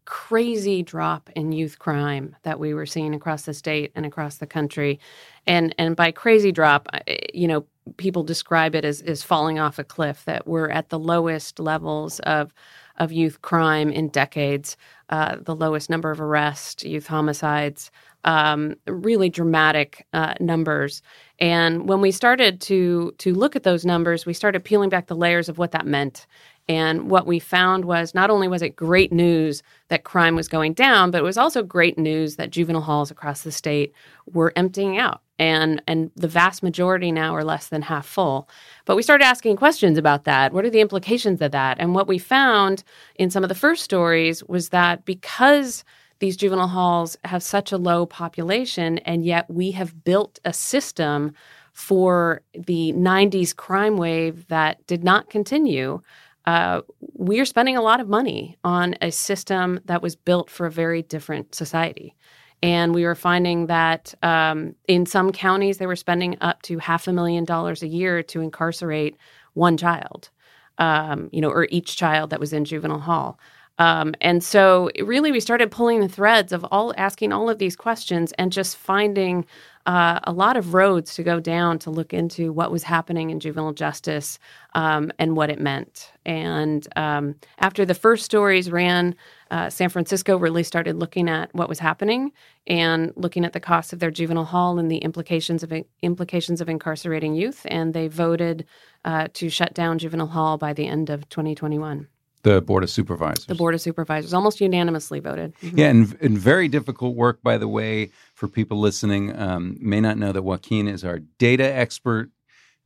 crazy 0.09 0.83
drop 0.83 1.29
in 1.37 1.53
youth 1.53 1.79
crime 1.79 2.35
that 2.43 2.59
we 2.59 2.73
were 2.73 2.87
seeing 2.87 3.15
across 3.15 3.43
the 3.43 3.53
state 3.53 3.93
and 3.95 4.07
across 4.07 4.39
the 4.39 4.47
country. 4.47 4.99
And 5.47 5.75
and 5.79 5.95
by 5.95 6.13
crazy 6.13 6.51
drop, 6.51 6.89
you 7.35 7.47
know, 7.47 7.67
people 7.99 8.23
describe 8.23 8.75
it 8.75 8.87
as 8.87 9.03
as 9.03 9.23
falling 9.23 9.59
off 9.59 9.79
a 9.79 9.85
cliff 9.85 10.25
that 10.25 10.47
we're 10.47 10.71
at 10.71 10.89
the 10.89 10.99
lowest 10.99 11.61
levels 11.61 12.21
of 12.21 12.55
of 12.97 13.13
youth 13.13 13.43
crime 13.43 13.91
in 13.91 14.09
decades, 14.09 14.79
uh, 15.11 15.37
the 15.43 15.55
lowest 15.55 15.91
number 15.91 16.11
of 16.11 16.23
arrests, 16.23 16.85
youth 16.85 17.07
homicides, 17.07 17.91
um, 18.25 18.77
really 18.87 19.29
dramatic 19.29 20.07
uh, 20.15 20.35
numbers. 20.41 21.03
And 21.39 21.87
when 21.87 22.01
we 22.01 22.13
started 22.13 22.63
to 22.63 23.13
to 23.19 23.35
look 23.35 23.57
at 23.57 23.63
those 23.63 23.85
numbers, 23.85 24.25
we 24.25 24.33
started 24.33 24.65
peeling 24.65 24.89
back 24.89 25.07
the 25.07 25.17
layers 25.17 25.51
of 25.51 25.59
what 25.59 25.73
that 25.73 25.87
meant. 25.87 26.27
And 26.69 27.11
what 27.11 27.27
we 27.27 27.39
found 27.39 27.87
was 27.87 28.15
not 28.15 28.29
only 28.29 28.47
was 28.47 28.61
it 28.61 28.77
great 28.77 29.11
news 29.11 29.63
that 29.89 30.05
crime 30.05 30.37
was 30.37 30.49
going 30.49 30.75
down, 30.75 31.11
but 31.11 31.19
it 31.19 31.25
was 31.25 31.39
also 31.39 31.63
great 31.63 31.99
news 31.99 32.37
that 32.37 32.51
juvenile 32.51 32.83
halls 32.83 33.11
across 33.11 33.43
the 33.43 33.53
state 33.53 33.95
were 34.27 34.53
emptying 34.55 34.99
out. 34.99 35.23
And, 35.39 35.81
and 35.87 36.11
the 36.15 36.29
vast 36.29 36.63
majority 36.63 37.11
now 37.11 37.35
are 37.35 37.45
less 37.45 37.69
than 37.69 37.83
half 37.83 38.05
full. 38.05 38.51
But 38.85 38.97
we 38.97 39.03
started 39.03 39.25
asking 39.25 39.57
questions 39.57 39.97
about 39.97 40.25
that. 40.25 40.53
What 40.53 40.65
are 40.65 40.71
the 40.71 40.81
implications 40.81 41.41
of 41.41 41.53
that? 41.53 41.79
And 41.81 41.95
what 41.95 42.09
we 42.09 42.19
found 42.19 42.85
in 43.15 43.31
some 43.31 43.45
of 43.45 43.49
the 43.49 43.55
first 43.55 43.83
stories 43.83 44.45
was 44.45 44.71
that 44.71 45.05
because 45.05 45.85
these 46.19 46.37
juvenile 46.37 46.69
halls 46.69 47.17
have 47.25 47.43
such 47.43 47.71
a 47.73 47.79
low 47.79 48.05
population, 48.05 48.99
and 48.99 49.25
yet 49.25 49.49
we 49.49 49.71
have 49.71 50.05
built 50.05 50.41
a 50.45 50.53
system 50.53 51.33
for 51.73 52.43
the 52.55 52.93
90s 52.95 53.55
crime 53.55 53.97
wave 53.97 54.49
that 54.49 54.85
did 54.89 55.05
not 55.05 55.31
continue. 55.31 56.01
Uh, 56.49 56.81
we 57.13 57.41
are 57.41 57.45
spending 57.45 57.77
a 57.77 57.83
lot 57.83 58.01
of 58.01 58.09
money 58.09 58.57
on 58.65 58.95
a 59.03 59.13
system 59.13 59.79
that 59.85 60.01
was 60.01 60.17
built 60.17 60.49
for 60.49 60.65
a 60.65 60.71
very 60.71 61.03
different 61.03 61.55
society. 61.55 62.17
And 62.63 62.95
we 62.95 63.05
were 63.05 63.15
finding 63.15 63.67
that 63.67 64.15
um, 64.23 64.75
in 64.87 65.05
some 65.05 65.31
counties, 65.31 65.77
they 65.77 65.87
were 65.87 65.95
spending 65.95 66.39
up 66.41 66.63
to 66.63 66.79
half 66.79 67.07
a 67.07 67.13
million 67.13 67.45
dollars 67.45 67.83
a 67.83 67.87
year 67.87 68.23
to 68.23 68.41
incarcerate 68.41 69.19
one 69.53 69.77
child, 69.77 70.31
um, 70.79 71.29
you 71.35 71.43
know, 71.43 71.51
or 71.51 71.69
each 71.71 71.99
child 71.99 72.31
that 72.31 72.41
was 72.41 72.55
in 72.55 72.65
juvenile 72.65 72.99
hall. 72.99 73.39
Um, 73.79 74.15
and 74.23 74.43
so, 74.43 74.91
really, 75.05 75.31
we 75.31 75.41
started 75.41 75.71
pulling 75.71 76.01
the 76.01 76.09
threads 76.09 76.53
of 76.53 76.65
all 76.73 76.95
asking 76.97 77.31
all 77.31 77.51
of 77.51 77.59
these 77.59 77.77
questions 77.77 78.33
and 78.39 78.51
just 78.53 78.75
finding 78.75 79.45
uh, 79.89 80.21
a 80.25 80.33
lot 80.33 80.59
of 80.59 80.75
roads 80.75 81.15
to 81.15 81.23
go 81.23 81.41
down 81.41 81.79
to 81.79 81.91
look 81.91 82.13
into 82.13 82.53
what 82.53 82.71
was 82.71 82.83
happening 82.83 83.31
in 83.31 83.41
juvenile 83.41 83.73
justice 83.73 84.39
um, 84.75 85.11
and 85.19 85.35
what 85.35 85.49
it 85.49 85.59
meant. 85.59 86.13
And 86.27 86.87
um, 86.95 87.37
after 87.59 87.87
the 87.87 87.95
first 87.95 88.23
stories 88.27 88.71
ran, 88.71 89.15
uh, 89.51 89.71
San 89.71 89.89
Francisco 89.89 90.37
really 90.37 90.63
started 90.63 90.97
looking 90.97 91.31
at 91.31 91.55
what 91.55 91.71
was 91.71 91.79
happening 91.79 92.33
and 92.67 93.15
looking 93.17 93.47
at 93.47 93.55
the 93.55 93.61
cost 93.61 93.95
of 93.95 93.99
their 93.99 94.11
juvenile 94.11 94.45
hall 94.45 94.79
and 94.79 94.91
the 94.91 94.99
implications 94.99 95.63
of 95.63 95.73
implications 96.03 96.61
of 96.61 96.69
incarcerating 96.69 97.35
youth. 97.35 97.65
And 97.71 97.95
they 97.95 98.09
voted 98.09 98.67
uh, 99.07 99.29
to 99.33 99.49
shut 99.49 99.73
down 99.73 99.99
juvenile 99.99 100.27
hall 100.27 100.59
by 100.59 100.75
the 100.75 100.87
end 100.87 101.09
of 101.09 101.27
2021. 101.31 102.09
The 102.49 102.63
Board 102.63 102.83
of 102.83 102.89
Supervisors. 102.89 103.45
The 103.45 103.55
Board 103.55 103.75
of 103.75 103.81
Supervisors 103.81 104.33
almost 104.33 104.59
unanimously 104.59 105.21
voted. 105.21 105.55
Mm-hmm. 105.57 105.79
Yeah, 105.79 105.89
and, 105.89 106.17
and, 106.23 106.39
very 106.39 106.67
difficult 106.67 107.15
work, 107.15 107.43
by 107.43 107.59
the 107.59 107.69
way, 107.69 108.11
for 108.35 108.49
people 108.49 108.81
listening. 108.81 109.39
Um, 109.39 109.77
may 109.81 110.01
not 110.01 110.17
know 110.17 110.33
that 110.33 110.43
Joaquin 110.43 110.89
is 110.89 111.05
our 111.05 111.19
data 111.19 111.65
expert 111.65 112.31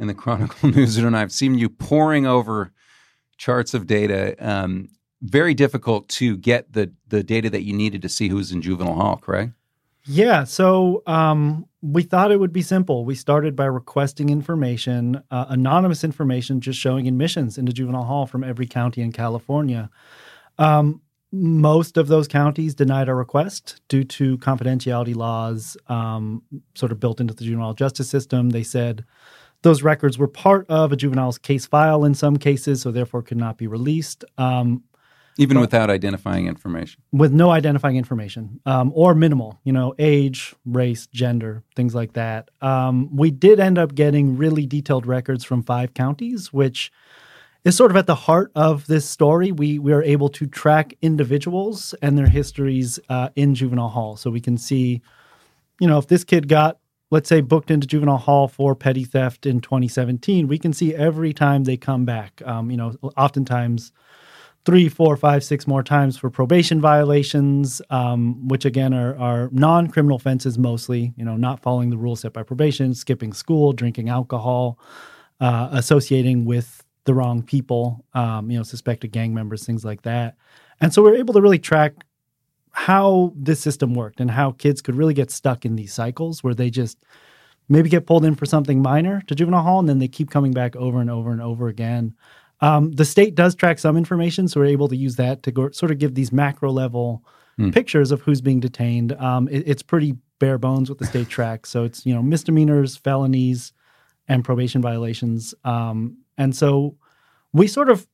in 0.01 0.09
the 0.09 0.15
Chronicle 0.15 0.69
Newsroom. 0.73 1.07
And 1.09 1.17
I've 1.17 1.31
seen 1.31 1.55
you 1.55 1.69
poring 1.69 2.27
over 2.27 2.73
charts 3.37 3.73
of 3.73 3.87
data. 3.87 4.35
Um, 4.45 4.89
very 5.23 5.55
difficult 5.55 6.09
to 6.09 6.37
get 6.37 6.73
the 6.73 6.93
the 7.07 7.23
data 7.23 7.49
that 7.51 7.63
you 7.63 7.73
needed 7.73 8.03
to 8.03 8.09
see 8.09 8.29
who's 8.29 8.51
in 8.51 8.63
juvenile 8.63 8.95
hall, 8.95 9.17
correct? 9.19 9.53
Yeah. 10.05 10.43
So 10.43 11.05
um, 11.07 11.67
we 11.83 12.05
thought 12.05 12.31
it 12.31 12.39
would 12.39 12.53
be 12.53 12.63
simple. 12.63 13.05
We 13.05 13.17
started 13.17 13.57
by 13.57 13.65
requesting 13.65 14.31
information, 14.31 15.21
uh, 15.33 15.47
anonymous 15.49 16.05
information, 16.05 16.61
just 16.61 16.79
showing 16.79 17.09
admissions 17.09 17.59
into 17.59 17.73
juvenile 17.73 18.05
hall 18.05 18.27
from 18.27 18.45
every 18.45 18.67
county 18.69 19.03
in 19.03 19.11
California. 19.11 19.91
Um, 20.59 21.03
most 21.33 21.97
of 21.97 22.07
those 22.07 22.29
counties 22.29 22.75
denied 22.75 23.09
our 23.09 23.17
request 23.17 23.81
due 23.89 24.05
to 24.05 24.39
confidentiality 24.39 25.17
laws 25.17 25.77
um, 25.89 26.43
sort 26.75 26.93
of 26.93 27.01
built 27.01 27.21
into 27.21 27.35
the 27.35 27.45
juvenile 27.45 27.75
justice 27.75 28.09
system. 28.09 28.51
They 28.51 28.63
said 28.63 29.05
those 29.63 29.83
records 29.83 30.19
were 30.19 30.29
part 30.29 30.67
of 30.69 30.93
a 30.93 30.97
juvenile's 30.97 31.39
case 31.39 31.67
file 31.67 32.05
in 32.05 32.15
some 32.15 32.37
cases, 32.37 32.83
so 32.83 32.93
therefore 32.93 33.23
could 33.23 33.39
not 33.39 33.57
be 33.57 33.67
released. 33.67 34.25
Um, 34.39 34.85
even 35.39 35.57
but, 35.57 35.63
without 35.63 35.91
identifying 35.91 36.47
information. 36.47 37.03
With 37.13 37.33
no 37.33 37.51
identifying 37.51 37.97
information 37.97 38.61
um, 38.67 38.93
or 38.95 39.15
minimal 39.15 39.61
you 39.65 39.73
know 39.73 39.95
age 39.99 40.55
race 40.65 41.07
gender 41.09 41.63
things 41.75 41.95
like 41.95 42.15
that. 42.15 42.51
Um, 42.61 43.15
we 43.15 43.31
did 43.31 43.61
end 43.61 43.79
up 43.79 43.95
getting 43.95 44.37
really 44.37 44.67
detailed 44.67 45.07
records 45.07 45.45
from 45.45 45.63
five 45.63 45.95
counties 45.95 46.53
which 46.53 46.93
is 47.65 47.77
sort 47.77 47.91
of 47.91 47.97
at 47.97 48.07
the 48.07 48.15
heart 48.15 48.51
of 48.55 48.87
this 48.87 49.09
story. 49.09 49.53
We 49.53 49.79
we 49.79 49.93
are 49.93 50.03
able 50.03 50.29
to 50.31 50.47
track 50.47 50.95
individuals 51.01 51.95
and 52.03 52.19
their 52.19 52.29
histories 52.29 52.99
uh, 53.09 53.31
in 53.37 53.55
juvenile 53.55 53.89
hall. 53.89 54.17
So 54.17 54.31
we 54.31 54.41
can 54.41 54.59
see 54.59 55.01
you 55.81 55.89
know 55.89 55.99
if 55.99 56.09
this 56.09 56.25
kid 56.25 56.49
got 56.49 56.79
let's 57.11 57.29
say 57.29 57.41
booked 57.41 57.71
into 57.71 57.87
juvenile 57.87 58.17
hall 58.17 58.49
for 58.49 58.75
petty 58.75 59.05
theft 59.05 59.45
in 59.45 59.61
2017 59.61 60.49
we 60.49 60.59
can 60.59 60.73
see 60.73 60.95
every 60.95 61.33
time 61.33 61.65
they 61.65 61.77
come 61.77 62.05
back. 62.05 62.43
Um, 62.45 62.71
you 62.71 62.77
know 62.77 62.95
oftentimes 63.17 63.93
three, 64.65 64.89
four, 64.89 65.17
five, 65.17 65.43
six 65.43 65.67
more 65.67 65.83
times 65.83 66.17
for 66.17 66.31
probation 66.31 66.81
violations, 66.81 67.83
um, 67.91 68.47
which 68.49 68.65
again 68.65 68.95
are, 68.95 69.17
are 69.19 69.49
non-criminal 69.53 70.17
offenses 70.17 70.59
mostly. 70.59 71.13
You 71.17 71.25
know, 71.25 71.37
not 71.37 71.61
following 71.61 71.91
the 71.91 71.97
rules 71.97 72.21
set 72.21 72.33
by 72.33 72.43
probation, 72.43 72.95
skipping 72.95 73.33
school, 73.33 73.73
drinking 73.73 74.09
alcohol, 74.09 74.79
uh, 75.41 75.69
associating 75.73 76.45
with 76.45 76.85
the 77.05 77.15
wrong 77.15 77.43
people. 77.43 78.05
Um, 78.15 78.51
you 78.51 78.57
know, 78.57 78.63
suspected 78.63 79.13
gang 79.13 79.35
members, 79.35 79.67
things 79.67 79.85
like 79.85 80.03
that. 80.03 80.37
And 80.81 80.93
so 80.93 81.03
we're 81.03 81.17
able 81.17 81.35
to 81.35 81.41
really 81.41 81.59
track 81.59 81.95
how 82.73 83.33
this 83.37 83.61
system 83.61 83.95
worked 83.95 84.21
and 84.21 84.31
how 84.31 84.53
kids 84.53 84.81
could 84.81 84.95
really 84.97 85.15
get 85.15 85.31
stuck 85.31 85.65
in 85.65 85.77
these 85.77 85.93
cycles 85.93 86.43
where 86.43 86.55
they 86.55 86.71
just 86.71 86.99
maybe 87.69 87.89
get 87.89 88.07
pulled 88.07 88.25
in 88.25 88.35
for 88.35 88.47
something 88.47 88.83
minor 88.83 89.23
to 89.27 89.35
juvenile 89.35 89.63
hall 89.63 89.79
and 89.79 89.89
then 89.89 89.99
they 89.99 90.09
keep 90.09 90.31
coming 90.31 90.53
back 90.53 90.75
over 90.77 91.01
and 91.01 91.11
over 91.11 91.31
and 91.31 91.41
over 91.41 91.69
again. 91.69 92.15
Um, 92.63 92.93
the 92.93 93.05
state 93.05 93.35
does 93.35 93.55
track 93.55 93.79
some 93.79 93.97
information, 93.97 94.49
so 94.49 94.61
we're 94.61 94.67
able 94.67 94.89
to 94.89 94.97
use 94.97 95.17
that 95.17 95.43
to 95.43 95.51
go, 95.53 95.71
sort 95.73 95.91
of 95.91 95.99
give 95.99 96.15
these 96.15 96.33
macro 96.33 96.71
level 96.71 97.25
mm. 97.59 97.75
pictures 97.75 98.13
of 98.13 98.23
who's 98.23 98.41
being 98.41 98.61
detained. 98.61 99.13
Um, 99.13 99.49
it, 99.49 99.65
it's 99.67 99.83
pretty 99.83 100.15
bare 100.39 100.59
bones 100.59 100.89
with 100.89 100.99
the 100.99 101.07
state 101.07 101.29
track, 101.37 101.67
so 101.67 101.85
it's 101.85 102.07
you 102.07 102.15
know 102.15 102.23
misdemeanors, 102.23 102.97
felonies, 102.97 103.73
and 104.29 104.45
probation 104.45 104.81
violations. 104.81 105.55
Um, 105.65 106.19
and 106.39 106.57
so 106.57 106.97
we 107.53 107.67
sort 107.67 107.91
of 107.91 108.07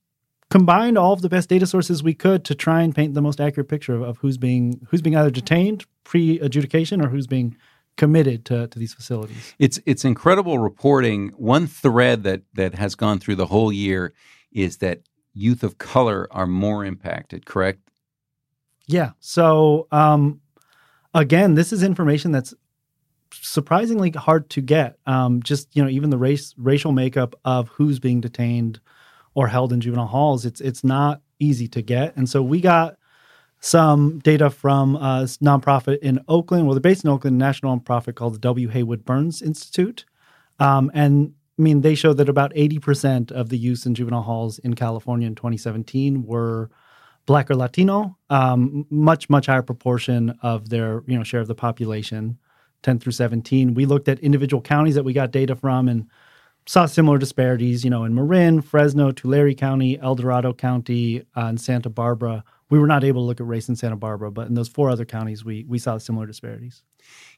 combined 0.51 0.97
all 0.97 1.13
of 1.13 1.21
the 1.21 1.29
best 1.29 1.51
data 1.51 1.67
sources 1.67 2.03
we 2.03 2.15
could 2.15 2.45
to 2.47 2.55
try 2.55 2.81
and 2.83 2.95
paint 2.95 3.13
the 3.13 3.23
most 3.23 3.41
accurate 3.41 3.69
picture 3.69 3.95
of, 3.95 4.03
of 4.03 4.17
who's 4.19 4.39
being 4.39 4.81
who's 4.89 5.03
being 5.03 5.17
either 5.17 5.31
detained 5.31 5.85
pre 6.05 6.41
adjudication 6.41 7.05
or 7.05 7.09
who's 7.09 7.27
being 7.27 7.55
committed 7.99 8.45
to, 8.47 8.67
to 8.69 8.79
these 8.79 8.95
facilities. 8.95 9.55
It's 9.59 9.79
it's 9.85 10.07
incredible 10.07 10.59
reporting. 10.59 11.29
One 11.37 11.67
thread 11.67 12.23
that 12.23 12.43
that 12.55 12.77
has 12.77 12.95
gone 12.95 13.19
through 13.19 13.37
the 13.37 13.47
whole 13.47 13.73
year 13.73 14.15
is 14.53 14.79
that 14.79 15.01
youth 15.35 15.63
of 15.63 15.79
color 15.79 16.29
are 16.31 16.47
more 16.47 16.85
impacted, 16.85 17.47
correct? 17.47 17.81
Yeah. 18.87 19.11
So, 19.21 19.87
um, 19.93 20.41
again, 21.15 21.55
this 21.55 21.73
is 21.73 21.83
information 21.83 22.33
that's 22.33 22.55
surprisingly 23.33 24.11
hard 24.11 24.49
to 24.51 24.61
get. 24.61 24.99
Um, 25.07 25.43
just 25.43 25.75
you 25.77 25.83
know, 25.83 25.91
even 25.91 26.11
the 26.11 26.19
race 26.19 26.55
racial 26.57 26.93
makeup 26.93 27.35
of 27.45 27.69
who's 27.69 27.99
being 27.99 28.21
detained 28.21 28.81
or 29.35 29.49
held 29.49 29.73
in 29.73 29.81
juvenile 29.81 30.07
halls, 30.07 30.45
it's 30.45 30.61
it's 30.61 30.83
not 30.83 31.21
easy 31.39 31.69
to 31.69 31.83
get. 31.83 32.17
And 32.17 32.29
so 32.29 32.43
we 32.43 32.61
got 32.61 32.97
some 33.61 34.21
data 34.21 34.51
from 34.51 34.97
a 34.97 35.25
nonprofit 35.43 35.99
in 35.99 36.21
Oakland. 36.29 36.67
Well, 36.67 36.75
they're 36.75 36.81
based 36.81 37.05
in 37.05 37.11
Oakland, 37.11 37.37
a 37.37 37.39
national 37.39 37.79
nonprofit 37.79 38.15
called 38.15 38.35
the 38.35 38.39
W. 38.39 38.69
Haywood 38.69 39.05
Burns 39.05 39.43
Institute. 39.43 40.05
Um, 40.61 40.91
and 40.95 41.35
I 41.59 41.63
mean, 41.63 41.81
they 41.81 41.95
show 41.95 42.13
that 42.13 42.29
about 42.29 42.55
80% 42.55 43.33
of 43.33 43.49
the 43.49 43.59
youth 43.59 43.85
in 43.85 43.95
juvenile 43.95 44.23
halls 44.23 44.59
in 44.61 44.75
California 44.75 45.27
in 45.27 45.35
2017 45.35 46.25
were 46.25 46.71
black 47.27 47.51
or 47.51 47.57
Latino, 47.57 48.17
um, 48.31 48.87
much, 48.91 49.29
much 49.29 49.47
higher 49.47 49.63
proportion 49.63 50.39
of 50.43 50.69
their, 50.69 51.03
you 51.07 51.17
know, 51.17 51.25
share 51.25 51.41
of 51.41 51.49
the 51.49 51.55
population, 51.55 52.39
10 52.83 53.01
through 53.01 53.13
17. 53.13 53.75
We 53.75 53.87
looked 53.87 54.09
at 54.09 54.21
individual 54.21 54.63
counties 54.63 54.95
that 54.95 55.03
we 55.03 55.13
got 55.13 55.33
data 55.33 55.57
from 55.57 55.89
and 55.89 56.09
saw 56.67 56.87
similar 56.87 57.19
disparities, 57.19 57.83
you 57.83 57.91
know, 57.91 58.05
in 58.05 58.15
Marin, 58.15 58.63
Fresno, 58.63 59.11
Tulare 59.11 59.55
County, 59.55 59.99
El 60.01 60.15
Dorado 60.15 60.53
County, 60.53 61.21
uh, 61.37 61.47
and 61.47 61.61
Santa 61.61 61.91
Barbara. 61.91 62.45
We 62.71 62.79
were 62.79 62.87
not 62.87 63.05
able 63.05 63.23
to 63.23 63.27
look 63.27 63.41
at 63.41 63.47
race 63.47 63.69
in 63.69 63.77
Santa 63.77 63.97
Barbara, 63.97 64.31
but 64.31 64.47
in 64.47 64.55
those 64.55 64.69
four 64.69 64.91
other 64.91 65.07
counties, 65.07 65.45
we 65.45 65.65
we 65.67 65.79
saw 65.79 65.97
similar 65.99 66.27
disparities. 66.27 66.83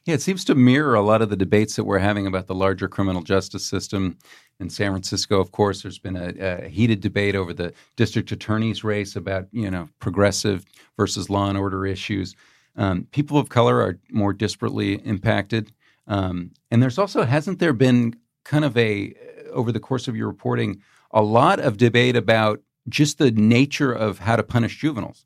Yeah, 0.05 0.15
it 0.15 0.21
seems 0.21 0.43
to 0.45 0.55
mirror 0.55 0.95
a 0.95 1.01
lot 1.01 1.21
of 1.21 1.29
the 1.29 1.35
debates 1.35 1.75
that 1.75 1.83
we're 1.83 1.99
having 1.99 2.25
about 2.25 2.47
the 2.47 2.55
larger 2.55 2.87
criminal 2.87 3.21
justice 3.21 3.65
system. 3.65 4.17
In 4.59 4.69
San 4.69 4.91
Francisco, 4.91 5.39
of 5.39 5.51
course, 5.51 5.81
there's 5.81 5.99
been 5.99 6.15
a, 6.15 6.33
a 6.39 6.69
heated 6.69 7.01
debate 7.01 7.35
over 7.35 7.53
the 7.53 7.73
district 7.95 8.31
attorney's 8.31 8.83
race 8.83 9.15
about 9.15 9.47
you 9.51 9.69
know 9.69 9.89
progressive 9.99 10.65
versus 10.97 11.29
law 11.29 11.49
and 11.49 11.57
order 11.57 11.85
issues. 11.85 12.35
Um, 12.75 13.07
people 13.11 13.37
of 13.37 13.49
color 13.49 13.81
are 13.81 13.99
more 14.11 14.33
disparately 14.33 15.03
impacted, 15.05 15.71
um, 16.07 16.51
and 16.69 16.81
there's 16.81 16.97
also 16.97 17.23
hasn't 17.23 17.59
there 17.59 17.73
been 17.73 18.15
kind 18.43 18.65
of 18.65 18.77
a 18.77 19.13
over 19.51 19.71
the 19.71 19.79
course 19.79 20.07
of 20.07 20.15
your 20.15 20.27
reporting 20.27 20.81
a 21.11 21.21
lot 21.21 21.59
of 21.59 21.77
debate 21.77 22.15
about 22.15 22.61
just 22.89 23.17
the 23.17 23.31
nature 23.31 23.91
of 23.91 24.19
how 24.19 24.35
to 24.35 24.43
punish 24.43 24.77
juveniles. 24.77 25.25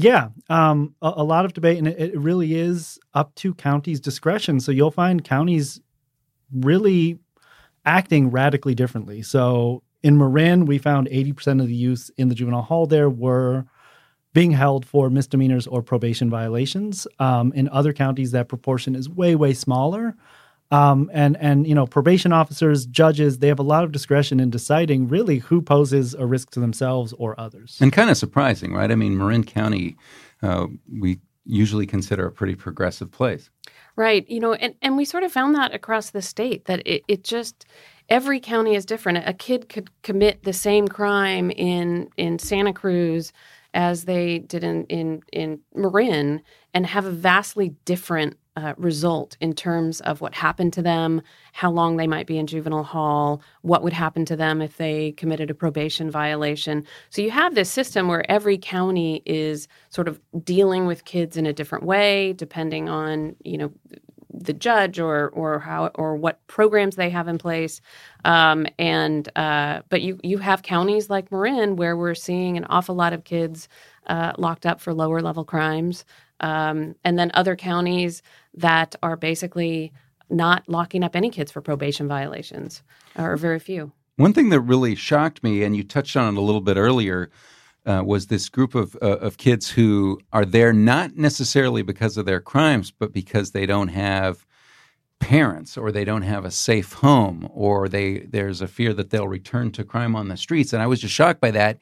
Yeah, 0.00 0.28
um, 0.48 0.94
a, 1.02 1.12
a, 1.16 1.24
lot 1.24 1.44
of 1.44 1.54
debate, 1.54 1.76
and 1.76 1.88
it, 1.88 1.98
it, 1.98 2.16
really 2.16 2.54
is 2.54 3.00
up 3.14 3.34
to 3.34 3.52
counties' 3.52 3.98
discretion. 3.98 4.60
So 4.60 4.70
you'll 4.70 4.92
find 4.92 5.24
counties 5.24 5.80
really 6.52 7.18
acting 7.84 8.30
radically 8.30 8.76
differently. 8.76 9.22
So 9.22 9.82
in 10.04 10.16
Marin, 10.16 10.66
we 10.66 10.78
found 10.78 11.08
80% 11.08 11.60
of 11.60 11.66
the 11.66 11.74
youth 11.74 12.12
in 12.16 12.28
the 12.28 12.36
juvenile 12.36 12.62
hall 12.62 12.86
there 12.86 13.10
were 13.10 13.64
being 14.32 14.52
held 14.52 14.86
for 14.86 15.10
misdemeanors 15.10 15.66
or 15.66 15.82
probation 15.82 16.30
violations. 16.30 17.08
Um, 17.18 17.52
in 17.54 17.68
other 17.70 17.92
counties, 17.92 18.30
that 18.30 18.48
proportion 18.48 18.94
is 18.94 19.08
way, 19.08 19.34
way 19.34 19.52
smaller. 19.52 20.14
Um, 20.70 21.10
and 21.14 21.36
and 21.38 21.66
you 21.66 21.74
know 21.74 21.86
probation 21.86 22.32
officers, 22.32 22.84
judges, 22.86 23.38
they 23.38 23.48
have 23.48 23.58
a 23.58 23.62
lot 23.62 23.84
of 23.84 23.92
discretion 23.92 24.38
in 24.38 24.50
deciding 24.50 25.08
really 25.08 25.38
who 25.38 25.62
poses 25.62 26.14
a 26.14 26.26
risk 26.26 26.50
to 26.50 26.60
themselves 26.60 27.14
or 27.16 27.38
others. 27.40 27.78
And 27.80 27.92
kind 27.92 28.10
of 28.10 28.18
surprising, 28.18 28.74
right? 28.74 28.90
I 28.90 28.94
mean, 28.94 29.16
Marin 29.16 29.44
County, 29.44 29.96
uh, 30.42 30.66
we 31.00 31.20
usually 31.48 31.86
consider 31.86 32.26
a 32.26 32.32
pretty 32.32 32.54
progressive 32.54 33.10
place. 33.10 33.50
Right. 33.96 34.28
You 34.28 34.38
know, 34.38 34.52
and, 34.52 34.74
and 34.80 34.96
we 34.96 35.04
sort 35.04 35.24
of 35.24 35.32
found 35.32 35.56
that 35.56 35.74
across 35.74 36.10
the 36.10 36.22
state 36.22 36.66
that 36.66 36.86
it, 36.86 37.02
it 37.08 37.24
just 37.24 37.64
every 38.08 38.38
county 38.38 38.74
is 38.74 38.84
different. 38.84 39.26
A 39.26 39.32
kid 39.32 39.68
could 39.68 39.90
commit 40.02 40.44
the 40.44 40.52
same 40.52 40.86
crime 40.86 41.50
in 41.50 42.08
in 42.16 42.38
Santa 42.38 42.72
Cruz 42.72 43.32
as 43.74 44.04
they 44.04 44.38
did 44.38 44.62
in 44.62 44.84
in, 44.84 45.22
in 45.32 45.60
Marin 45.74 46.42
and 46.74 46.86
have 46.86 47.06
a 47.06 47.10
vastly 47.10 47.70
different 47.86 48.36
uh, 48.58 48.74
result 48.76 49.36
in 49.40 49.52
terms 49.52 50.00
of 50.00 50.20
what 50.20 50.34
happened 50.34 50.72
to 50.72 50.82
them, 50.82 51.22
how 51.52 51.70
long 51.70 51.96
they 51.96 52.08
might 52.08 52.26
be 52.26 52.38
in 52.38 52.46
juvenile 52.46 52.82
hall, 52.82 53.40
what 53.62 53.84
would 53.84 53.92
happen 53.92 54.24
to 54.24 54.34
them 54.34 54.60
if 54.60 54.76
they 54.78 55.12
committed 55.12 55.48
a 55.48 55.54
probation 55.54 56.10
violation. 56.10 56.84
So 57.10 57.22
you 57.22 57.30
have 57.30 57.54
this 57.54 57.70
system 57.70 58.08
where 58.08 58.28
every 58.28 58.58
county 58.58 59.22
is 59.24 59.68
sort 59.90 60.08
of 60.08 60.20
dealing 60.42 60.86
with 60.86 61.04
kids 61.04 61.36
in 61.36 61.46
a 61.46 61.52
different 61.52 61.84
way, 61.84 62.32
depending 62.32 62.88
on 62.88 63.36
you 63.44 63.58
know 63.58 63.72
the 64.30 64.52
judge 64.52 64.98
or 64.98 65.28
or 65.30 65.60
how 65.60 65.90
or 65.94 66.16
what 66.16 66.44
programs 66.48 66.96
they 66.96 67.10
have 67.10 67.28
in 67.28 67.38
place. 67.38 67.80
Um, 68.24 68.66
and 68.78 69.28
uh, 69.36 69.82
but 69.88 70.02
you 70.02 70.18
you 70.24 70.38
have 70.38 70.62
counties 70.62 71.08
like 71.08 71.30
Marin 71.30 71.76
where 71.76 71.96
we're 71.96 72.16
seeing 72.16 72.56
an 72.56 72.64
awful 72.64 72.96
lot 72.96 73.12
of 73.12 73.22
kids 73.22 73.68
uh, 74.08 74.32
locked 74.36 74.66
up 74.66 74.80
for 74.80 74.92
lower 74.92 75.20
level 75.20 75.44
crimes, 75.44 76.04
um, 76.40 76.94
and 77.04 77.18
then 77.18 77.30
other 77.34 77.56
counties 77.56 78.22
that 78.54 78.94
are 79.02 79.16
basically 79.16 79.92
not 80.30 80.68
locking 80.68 81.02
up 81.02 81.16
any 81.16 81.30
kids 81.30 81.50
for 81.50 81.60
probation 81.60 82.06
violations, 82.08 82.82
or 83.16 83.36
very 83.36 83.58
few. 83.58 83.92
One 84.16 84.32
thing 84.32 84.50
that 84.50 84.60
really 84.60 84.94
shocked 84.94 85.42
me, 85.42 85.62
and 85.62 85.76
you 85.76 85.84
touched 85.84 86.16
on 86.16 86.34
it 86.34 86.38
a 86.38 86.42
little 86.42 86.60
bit 86.60 86.76
earlier, 86.76 87.30
uh, 87.86 88.02
was 88.04 88.26
this 88.26 88.48
group 88.48 88.74
of 88.74 88.96
uh, 89.00 89.18
of 89.18 89.38
kids 89.38 89.70
who 89.70 90.20
are 90.32 90.44
there 90.44 90.72
not 90.72 91.16
necessarily 91.16 91.82
because 91.82 92.16
of 92.16 92.26
their 92.26 92.40
crimes, 92.40 92.90
but 92.90 93.12
because 93.12 93.52
they 93.52 93.64
don't 93.64 93.88
have 93.88 94.44
parents 95.20 95.76
or 95.76 95.90
they 95.90 96.04
don't 96.04 96.22
have 96.22 96.44
a 96.44 96.50
safe 96.50 96.92
home 96.94 97.48
or 97.52 97.88
they 97.88 98.20
there's 98.20 98.60
a 98.60 98.68
fear 98.68 98.92
that 98.92 99.10
they'll 99.10 99.28
return 99.28 99.70
to 99.72 99.84
crime 99.84 100.14
on 100.14 100.28
the 100.28 100.36
streets. 100.36 100.72
And 100.72 100.82
I 100.82 100.86
was 100.86 101.00
just 101.00 101.14
shocked 101.14 101.40
by 101.40 101.50
that. 101.52 101.78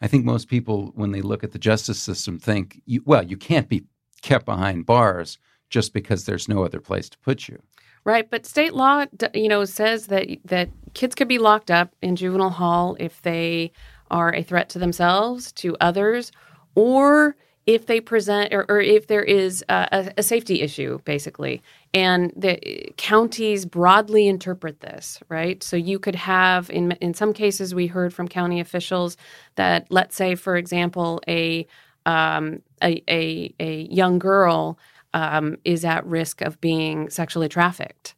I 0.00 0.08
think 0.08 0.24
most 0.24 0.48
people, 0.48 0.92
when 0.94 1.12
they 1.12 1.22
look 1.22 1.42
at 1.42 1.52
the 1.52 1.58
justice 1.58 1.98
system, 1.98 2.38
think, 2.38 2.82
well, 3.04 3.22
you 3.22 3.36
can't 3.36 3.68
be 3.68 3.84
kept 4.22 4.44
behind 4.44 4.86
bars 4.86 5.38
just 5.68 5.92
because 5.92 6.24
there's 6.24 6.48
no 6.48 6.64
other 6.64 6.80
place 6.80 7.08
to 7.08 7.18
put 7.18 7.48
you. 7.48 7.60
Right, 8.04 8.30
but 8.30 8.46
state 8.46 8.72
law, 8.72 9.06
you 9.34 9.48
know, 9.48 9.64
says 9.64 10.06
that 10.06 10.28
that 10.44 10.68
kids 10.94 11.16
could 11.16 11.26
be 11.26 11.38
locked 11.38 11.72
up 11.72 11.92
in 12.00 12.14
juvenile 12.14 12.50
hall 12.50 12.96
if 13.00 13.20
they 13.22 13.72
are 14.12 14.32
a 14.32 14.44
threat 14.44 14.68
to 14.70 14.78
themselves, 14.78 15.50
to 15.52 15.76
others, 15.80 16.30
or 16.76 17.34
if 17.66 17.86
they 17.86 18.00
present 18.00 18.54
or, 18.54 18.64
or 18.68 18.80
if 18.80 19.08
there 19.08 19.24
is 19.24 19.64
a, 19.68 20.12
a, 20.16 20.22
safety 20.22 20.62
issue, 20.62 21.00
basically. 21.04 21.60
And 21.92 22.32
the 22.36 22.92
counties 22.96 23.66
broadly 23.66 24.28
interpret 24.28 24.80
this, 24.80 25.18
right? 25.28 25.60
So 25.64 25.76
you 25.76 25.98
could 25.98 26.14
have, 26.14 26.70
in, 26.70 26.92
in 27.00 27.12
some 27.12 27.32
cases, 27.32 27.74
we 27.74 27.88
heard 27.88 28.14
from 28.14 28.28
county 28.28 28.60
officials 28.60 29.16
that, 29.56 29.88
let's 29.90 30.14
say, 30.14 30.36
for 30.36 30.56
example, 30.56 31.20
a, 31.26 31.66
um, 32.06 32.62
a, 32.82 33.02
a, 33.08 33.54
a, 33.60 33.82
young 33.90 34.18
girl 34.18 34.78
um, 35.12 35.56
is 35.64 35.84
at 35.84 36.06
risk 36.06 36.40
of 36.40 36.60
being 36.60 37.10
sexually 37.10 37.48
trafficked. 37.48 38.14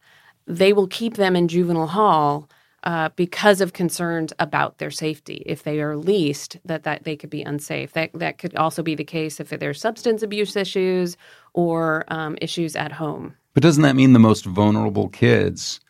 They 0.46 0.72
will 0.72 0.86
keep 0.86 1.14
them 1.14 1.34
in 1.34 1.48
juvenile 1.48 1.88
hall 1.88 2.48
uh, 2.84 3.08
because 3.16 3.60
of 3.60 3.72
concerns 3.72 4.32
about 4.38 4.78
their 4.78 4.90
safety. 4.90 5.42
If 5.46 5.62
they 5.62 5.80
are 5.80 5.96
leased, 5.96 6.58
that, 6.64 6.84
that 6.84 7.04
they 7.04 7.16
could 7.16 7.30
be 7.30 7.42
unsafe. 7.42 7.92
That 7.92 8.10
that 8.14 8.38
could 8.38 8.54
also 8.56 8.82
be 8.82 8.94
the 8.94 9.04
case 9.04 9.40
if 9.40 9.48
there's 9.48 9.80
substance 9.80 10.22
abuse 10.22 10.54
issues 10.54 11.16
or 11.54 12.04
um, 12.08 12.36
issues 12.40 12.76
at 12.76 12.92
home. 12.92 13.34
But 13.54 13.62
doesn't 13.62 13.82
that 13.82 13.96
mean 13.96 14.12
the 14.12 14.18
most 14.18 14.44
vulnerable 14.44 15.08
kids 15.08 15.80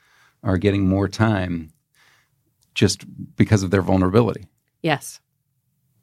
are 0.42 0.56
getting 0.56 0.88
more 0.88 1.08
time 1.08 1.70
just 2.74 3.04
because 3.36 3.62
of 3.62 3.70
their 3.70 3.82
vulnerability? 3.82 4.46
Yes. 4.82 5.20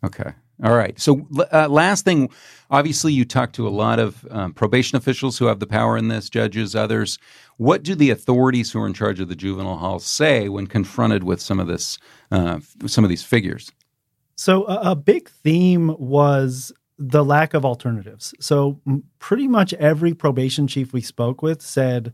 Okay. 0.03 0.33
All 0.63 0.75
right. 0.75 0.97
So, 1.00 1.27
uh, 1.51 1.67
last 1.67 2.05
thing, 2.05 2.29
obviously, 2.71 3.12
you 3.12 3.25
talk 3.25 3.51
to 3.53 3.67
a 3.67 3.69
lot 3.69 4.00
of 4.00 4.25
um, 4.32 4.53
probation 4.53 4.95
officials 4.95 5.38
who 5.38 5.45
have 5.47 5.60
the 5.60 5.67
power 5.67 5.97
in 5.97 6.08
this, 6.08 6.30
judges, 6.30 6.75
others. 6.75 7.19
What 7.58 7.84
do 7.84 7.93
the 7.93 8.10
authorities 8.10 8.71
who 8.71 8.80
are 8.80 8.88
in 8.88 8.93
charge 8.93 9.19
of 9.19 9.27
the 9.27 9.36
juvenile 9.36 9.77
hall 9.77 9.99
say 9.99 10.47
when 10.47 10.67
confronted 10.67 11.23
with 11.23 11.41
some 11.41 11.60
of 11.60 11.67
this, 11.67 11.97
uh, 12.32 12.60
some 12.86 13.03
of 13.03 13.10
these 13.10 13.23
figures? 13.23 13.71
So, 14.38 14.65
a, 14.67 14.91
a 14.91 14.95
big 14.95 15.30
theme 15.30 15.93
was 15.99 16.71
the 16.97 17.25
lack 17.25 17.53
of 17.53 17.65
alternatives. 17.65 18.34
So, 18.39 18.80
pretty 19.19 19.49
much 19.49 19.73
every 19.73 20.13
probation 20.13 20.67
chief 20.67 20.93
we 20.93 21.01
spoke 21.01 21.41
with 21.41 21.62
said 21.62 22.13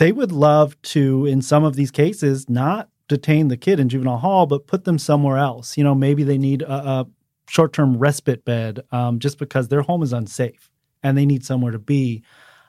they 0.00 0.10
would 0.10 0.32
love 0.32 0.80
to, 0.82 1.26
in 1.26 1.42
some 1.42 1.62
of 1.62 1.76
these 1.76 1.92
cases, 1.92 2.48
not 2.48 2.88
detain 3.06 3.48
the 3.48 3.56
kid 3.56 3.78
in 3.78 3.88
juvenile 3.88 4.18
hall, 4.18 4.46
but 4.46 4.66
put 4.66 4.84
them 4.84 4.98
somewhere 4.98 5.36
else. 5.36 5.76
You 5.76 5.84
know, 5.84 5.94
maybe 5.94 6.24
they 6.24 6.38
need 6.38 6.62
a, 6.62 6.72
a 6.72 7.06
short 7.50 7.72
term 7.72 7.98
respite 7.98 8.44
bed 8.44 8.80
um, 8.92 9.18
just 9.18 9.36
because 9.36 9.68
their 9.68 9.82
home 9.82 10.02
is 10.02 10.12
unsafe 10.12 10.70
and 11.02 11.18
they 11.18 11.26
need 11.26 11.44
somewhere 11.44 11.72
to 11.72 11.78
be. 11.78 12.22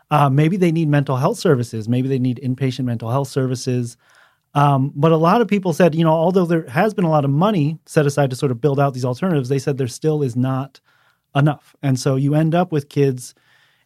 Uh, 0.10 0.30
maybe 0.30 0.58
they 0.58 0.72
need 0.72 0.90
mental 0.90 1.18
health 1.18 1.38
services. 1.38 1.88
Maybe 1.88 2.08
they 2.08 2.20
need 2.20 2.40
inpatient 2.44 2.86
mental 2.86 3.10
health 3.10 3.28
services. 3.28 3.96
Um, 4.56 4.92
but 4.96 5.12
a 5.12 5.18
lot 5.18 5.40
of 5.40 5.48
people 5.48 5.72
said, 5.72 5.94
you 5.94 6.04
know, 6.04 6.12
although 6.12 6.46
there 6.46 6.68
has 6.68 6.94
been 6.96 7.06
a 7.06 7.10
lot 7.10 7.24
of 7.24 7.32
money 7.32 7.78
set 7.86 8.08
aside 8.08 8.32
to 8.32 8.36
sort 8.36 8.52
of 8.52 8.60
build 8.60 8.80
out 8.80 8.94
these 8.94 9.06
alternatives, 9.06 9.50
they 9.50 9.60
said 9.60 9.78
there 9.78 9.88
still 9.88 10.24
is 10.24 10.36
not 10.36 10.82
enough. 11.36 11.76
And 11.84 12.00
so 12.00 12.16
you 12.16 12.34
end 12.34 12.56
up 12.56 12.72
with 12.72 12.90
kids 12.90 13.36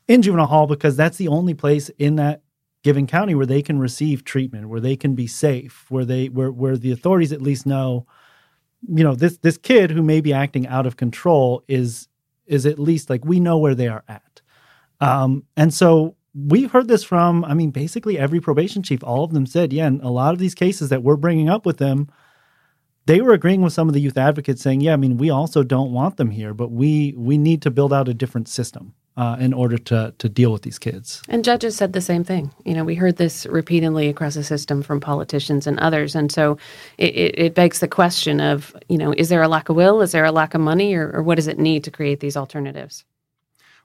in 0.07 0.21
juvenile 0.21 0.47
hall 0.47 0.65
because 0.65 0.95
that's 0.95 1.17
the 1.17 1.27
only 1.27 1.53
place 1.53 1.89
in 1.99 2.15
that 2.15 2.41
given 2.83 3.05
county 3.05 3.35
where 3.35 3.45
they 3.45 3.61
can 3.61 3.79
receive 3.79 4.23
treatment, 4.23 4.69
where 4.69 4.79
they 4.79 4.95
can 4.95 5.13
be 5.13 5.27
safe, 5.27 5.85
where 5.89 6.05
they 6.05 6.29
where 6.29 6.51
where 6.51 6.77
the 6.77 6.91
authorities 6.91 7.33
at 7.33 7.41
least 7.41 7.65
know 7.65 8.07
you 8.87 9.03
know 9.03 9.15
this 9.15 9.37
this 9.37 9.57
kid 9.57 9.91
who 9.91 10.01
may 10.01 10.21
be 10.21 10.33
acting 10.33 10.67
out 10.67 10.85
of 10.85 10.97
control 10.97 11.63
is 11.67 12.07
is 12.45 12.65
at 12.65 12.79
least 12.79 13.09
like 13.09 13.25
we 13.25 13.39
know 13.39 13.57
where 13.57 13.75
they 13.75 13.87
are 13.87 14.03
at. 14.07 14.41
Um, 15.01 15.43
and 15.57 15.73
so 15.73 16.15
we've 16.35 16.71
heard 16.71 16.87
this 16.87 17.03
from 17.03 17.45
i 17.45 17.53
mean 17.53 17.71
basically 17.71 18.19
every 18.19 18.41
probation 18.41 18.83
chief. 18.83 19.03
All 19.03 19.23
of 19.23 19.31
them 19.31 19.45
said 19.45 19.71
yeah 19.71 19.87
and 19.87 20.01
a 20.01 20.09
lot 20.09 20.33
of 20.33 20.39
these 20.39 20.53
cases 20.53 20.89
that 20.89 21.01
we're 21.01 21.15
bringing 21.15 21.49
up 21.49 21.65
with 21.65 21.77
them 21.77 22.09
they 23.05 23.21
were 23.21 23.33
agreeing 23.33 23.61
with 23.61 23.71
some 23.71 23.87
of 23.87 23.93
the 23.93 24.01
youth 24.01 24.17
advocates 24.17 24.61
saying 24.61 24.81
yeah 24.81 24.93
i 24.93 24.97
mean 24.97 25.17
we 25.17 25.29
also 25.29 25.63
don't 25.63 25.93
want 25.93 26.17
them 26.17 26.31
here 26.31 26.53
but 26.53 26.71
we 26.71 27.13
we 27.15 27.37
need 27.37 27.61
to 27.61 27.71
build 27.71 27.93
out 27.93 28.09
a 28.09 28.13
different 28.13 28.49
system 28.49 28.93
uh, 29.17 29.37
in 29.39 29.53
order 29.53 29.77
to 29.77 30.13
to 30.17 30.29
deal 30.29 30.51
with 30.51 30.63
these 30.63 30.79
kids. 30.79 31.21
And 31.29 31.43
judges 31.43 31.75
said 31.75 31.93
the 31.93 32.01
same 32.01 32.23
thing. 32.23 32.51
You 32.65 32.73
know, 32.73 32.83
we 32.83 32.95
heard 32.95 33.17
this 33.17 33.45
repeatedly 33.45 34.09
across 34.09 34.35
the 34.35 34.43
system 34.43 34.81
from 34.83 34.99
politicians 34.99 35.67
and 35.67 35.79
others, 35.79 36.15
and 36.15 36.31
so 36.31 36.57
it, 36.97 37.15
it, 37.15 37.39
it 37.39 37.55
begs 37.55 37.79
the 37.79 37.87
question 37.87 38.39
of 38.39 38.75
you 38.89 38.97
know, 38.97 39.13
is 39.13 39.29
there 39.29 39.41
a 39.41 39.47
lack 39.47 39.69
of 39.69 39.75
will? 39.75 40.01
Is 40.01 40.11
there 40.11 40.25
a 40.25 40.31
lack 40.31 40.53
of 40.53 40.61
money, 40.61 40.93
or, 40.95 41.11
or 41.11 41.23
what 41.23 41.35
does 41.35 41.47
it 41.47 41.59
need 41.59 41.83
to 41.85 41.91
create 41.91 42.19
these 42.19 42.37
alternatives? 42.37 43.05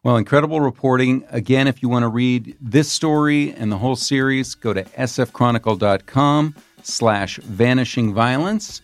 Well, 0.02 0.16
incredible 0.16 0.60
reporting. 0.62 1.24
Again, 1.30 1.68
if 1.68 1.82
you 1.82 1.90
want 1.90 2.04
to 2.04 2.08
read 2.08 2.56
this 2.58 2.90
story 2.90 3.52
and 3.52 3.70
the 3.70 3.76
whole 3.76 3.96
series, 3.96 4.54
go 4.54 4.72
to 4.72 4.82
sfchronicle.com 4.82 6.54
slash 6.82 7.36
vanishing 7.36 8.14
violence. 8.14 8.80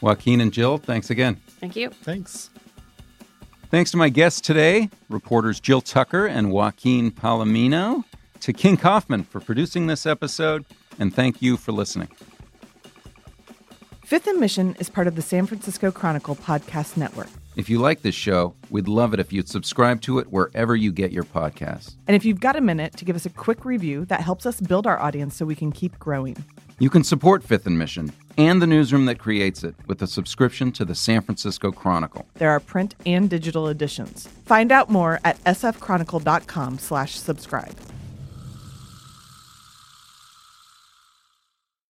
Joaquin 0.00 0.40
and 0.40 0.52
Jill, 0.52 0.78
thanks 0.78 1.10
again. 1.10 1.40
Thank 1.60 1.74
you. 1.74 1.90
Thanks. 1.90 2.50
Thanks 3.72 3.90
to 3.92 3.96
my 3.96 4.10
guests 4.10 4.42
today, 4.42 4.90
reporters 5.08 5.58
Jill 5.58 5.80
Tucker 5.80 6.26
and 6.26 6.52
Joaquin 6.52 7.10
Palomino, 7.10 8.04
to 8.40 8.52
King 8.52 8.76
Kaufman 8.76 9.24
for 9.24 9.40
producing 9.40 9.86
this 9.86 10.04
episode, 10.04 10.66
and 10.98 11.14
thank 11.14 11.40
you 11.40 11.56
for 11.56 11.72
listening. 11.72 12.08
Fifth 14.04 14.26
and 14.26 14.38
Mission 14.38 14.76
is 14.78 14.90
part 14.90 15.06
of 15.06 15.16
the 15.16 15.22
San 15.22 15.46
Francisco 15.46 15.90
Chronicle 15.90 16.36
podcast 16.36 16.98
network. 16.98 17.28
If 17.56 17.70
you 17.70 17.78
like 17.78 18.02
this 18.02 18.14
show, 18.14 18.54
we'd 18.68 18.88
love 18.88 19.14
it 19.14 19.20
if 19.20 19.32
you'd 19.32 19.48
subscribe 19.48 20.02
to 20.02 20.18
it 20.18 20.30
wherever 20.30 20.76
you 20.76 20.92
get 20.92 21.10
your 21.10 21.24
podcasts. 21.24 21.96
And 22.06 22.14
if 22.14 22.26
you've 22.26 22.40
got 22.40 22.56
a 22.56 22.60
minute 22.60 22.98
to 22.98 23.06
give 23.06 23.16
us 23.16 23.24
a 23.24 23.30
quick 23.30 23.64
review, 23.64 24.04
that 24.04 24.20
helps 24.20 24.44
us 24.44 24.60
build 24.60 24.86
our 24.86 25.00
audience 25.00 25.34
so 25.34 25.46
we 25.46 25.54
can 25.54 25.72
keep 25.72 25.98
growing. 25.98 26.36
You 26.78 26.90
can 26.90 27.04
support 27.04 27.42
Fifth 27.42 27.66
and 27.66 27.78
Mission 27.78 28.12
and 28.38 28.62
the 28.62 28.66
newsroom 28.66 29.06
that 29.06 29.18
creates 29.18 29.64
it 29.64 29.74
with 29.86 30.02
a 30.02 30.06
subscription 30.06 30.72
to 30.72 30.84
the 30.84 30.94
San 30.94 31.22
Francisco 31.22 31.70
Chronicle. 31.70 32.26
There 32.34 32.50
are 32.50 32.60
print 32.60 32.94
and 33.04 33.28
digital 33.28 33.68
editions. 33.68 34.28
Find 34.44 34.72
out 34.72 34.90
more 34.90 35.20
at 35.24 35.42
sfchronicle.com 35.44 36.78
slash 36.78 37.18
subscribe. 37.18 37.74